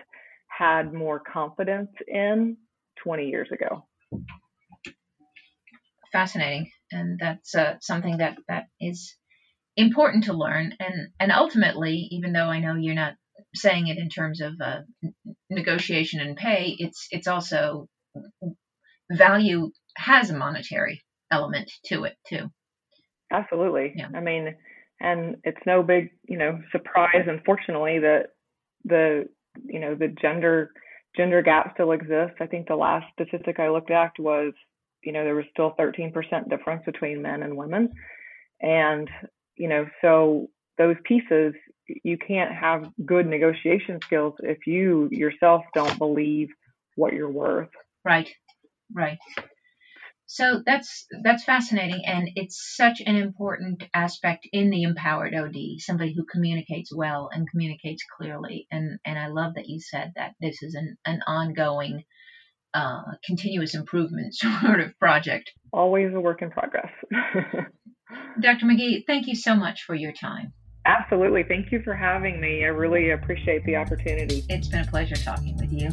had 0.48 0.94
more 0.94 1.20
confidence 1.20 1.90
in 2.08 2.58
20 3.04 3.28
years 3.28 3.50
ago. 3.52 3.86
Fascinating, 6.12 6.72
and 6.92 7.20
that's 7.20 7.56
uh, 7.56 7.76
something 7.82 8.18
that 8.18 8.38
that 8.48 8.68
is 8.80 9.16
important 9.76 10.26
to 10.26 10.34
learn. 10.34 10.74
And 10.80 11.10
and 11.20 11.32
ultimately, 11.32 12.08
even 12.12 12.32
though 12.32 12.48
I 12.48 12.60
know 12.60 12.76
you're 12.76 12.96
not 12.96 13.16
saying 13.56 13.88
it 13.88 13.98
in 13.98 14.10
terms 14.10 14.42
of 14.42 14.54
uh, 14.64 14.82
negotiation 15.50 16.20
and 16.20 16.36
pay, 16.36 16.76
it's 16.80 17.08
it's 17.12 17.28
also 17.28 17.88
value 19.12 19.72
has 19.98 20.30
a 20.30 20.38
monetary 20.38 21.02
element 21.32 21.72
to 21.86 22.04
it 22.04 22.16
too. 22.28 22.50
Absolutely. 23.32 23.94
Yeah. 23.96 24.10
I 24.14 24.20
mean, 24.20 24.56
and 25.00 25.38
it's 25.44 25.60
no 25.66 25.84
big 25.84 26.10
you 26.28 26.38
know 26.38 26.60
surprise 26.72 27.26
unfortunately 27.28 28.00
that 28.00 28.28
the 28.86 29.26
you 29.66 29.80
know 29.80 29.96
the 29.96 30.14
gender 30.22 30.72
gender 31.16 31.42
gap 31.42 31.72
still 31.74 31.92
exists 31.92 32.36
i 32.40 32.46
think 32.46 32.68
the 32.68 32.76
last 32.76 33.06
statistic 33.14 33.60
i 33.60 33.70
looked 33.70 33.92
at 33.92 34.12
was 34.20 34.54
you 35.04 35.12
know 35.12 35.24
there 35.24 35.36
was 35.36 35.46
still 35.52 35.74
13% 35.80 36.14
difference 36.50 36.82
between 36.86 37.22
men 37.22 37.44
and 37.44 37.56
women 37.56 37.90
and 38.62 39.10
you 39.58 39.68
know 39.68 39.86
so 40.02 40.48
those 40.78 40.96
pieces 41.06 41.54
you 42.04 42.18
can't 42.18 42.54
have 42.54 42.86
good 43.06 43.28
negotiation 43.28 44.00
skills 44.04 44.34
if 44.40 44.66
you 44.68 45.08
yourself 45.12 45.64
don't 45.74 45.98
believe 45.98 46.50
what 46.96 47.14
you're 47.14 47.32
worth 47.32 47.70
right 48.04 48.30
right 48.94 49.18
so 50.28 50.62
that's 50.66 51.06
that's 51.24 51.44
fascinating, 51.44 52.04
and 52.06 52.32
it's 52.36 52.76
such 52.76 53.00
an 53.06 53.16
important 53.16 53.84
aspect 53.94 54.48
in 54.52 54.72
the 54.72 54.84
empowered 54.84 55.36
OD. 55.36 55.80
Somebody 55.80 56.14
who 56.16 56.26
communicates 56.26 56.94
well 56.94 57.30
and 57.32 57.50
communicates 57.50 58.04
clearly, 58.18 58.68
and 58.72 59.00
and 59.06 59.20
I 59.20 59.28
love 59.28 59.54
that 59.56 59.70
you 59.70 59.80
said 59.80 60.14
that 60.16 60.34
this 60.42 60.64
is 60.64 60.74
an 60.74 60.98
an 61.06 61.22
ongoing, 61.28 62.06
uh, 62.74 63.04
continuous 63.24 63.76
improvement 63.76 64.34
sort 64.36 64.80
of 64.80 64.98
project. 64.98 65.52
Always 65.72 66.14
a 66.14 66.20
work 66.20 66.42
in 66.42 66.50
progress. 66.50 66.92
Dr. 68.42 68.66
McGee, 68.66 69.06
thank 69.06 69.28
you 69.28 69.36
so 69.36 69.56
much 69.56 69.84
for 69.84 69.94
your 69.94 70.12
time. 70.12 70.54
Absolutely. 70.86 71.44
Thank 71.44 71.72
you 71.72 71.82
for 71.82 71.96
having 71.96 72.40
me. 72.40 72.64
I 72.64 72.68
really 72.68 73.10
appreciate 73.12 73.66
the 73.66 73.76
opportunity. 73.76 74.44
It's 74.50 74.68
been 74.68 74.82
a 74.82 74.88
pleasure 74.88 75.16
talking 75.16 75.58
with 75.58 75.74
you. 75.74 75.90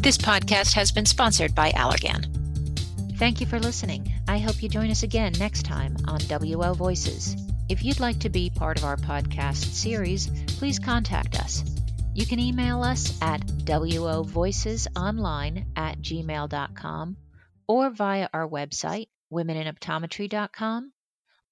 This 0.00 0.18
podcast 0.18 0.74
has 0.74 0.92
been 0.92 1.06
sponsored 1.06 1.54
by 1.54 1.70
Allergan. 1.70 2.26
Thank 3.16 3.40
you 3.40 3.46
for 3.46 3.58
listening. 3.58 4.12
I 4.28 4.38
hope 4.38 4.62
you 4.62 4.68
join 4.68 4.90
us 4.90 5.02
again 5.02 5.32
next 5.38 5.64
time 5.64 5.96
on 6.06 6.20
WO 6.28 6.74
Voices. 6.74 7.34
If 7.68 7.84
you'd 7.84 8.00
like 8.00 8.18
to 8.20 8.28
be 8.28 8.50
part 8.50 8.78
of 8.78 8.84
our 8.84 8.96
podcast 8.96 9.64
series, 9.74 10.28
please 10.58 10.78
contact 10.78 11.38
us. 11.38 11.64
You 12.14 12.26
can 12.26 12.40
email 12.40 12.82
us 12.82 13.16
at 13.22 13.46
wovoicesonline 13.46 15.66
at 15.76 15.98
gmail.com 16.00 17.16
or 17.68 17.90
via 17.90 18.28
our 18.32 18.48
website, 18.48 19.08
womeninoptometry.com, 19.32 20.92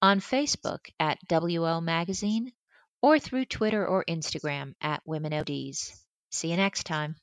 on 0.01 0.19
Facebook 0.19 0.79
at 0.99 1.19
WO 1.29 1.79
Magazine, 1.81 2.51
or 3.07 3.19
through 3.19 3.45
Twitter 3.45 3.87
or 3.87 4.03
Instagram 4.03 4.73
at 4.81 5.01
WomenODs. 5.07 5.93
See 6.29 6.51
you 6.51 6.57
next 6.57 6.83
time. 6.83 7.15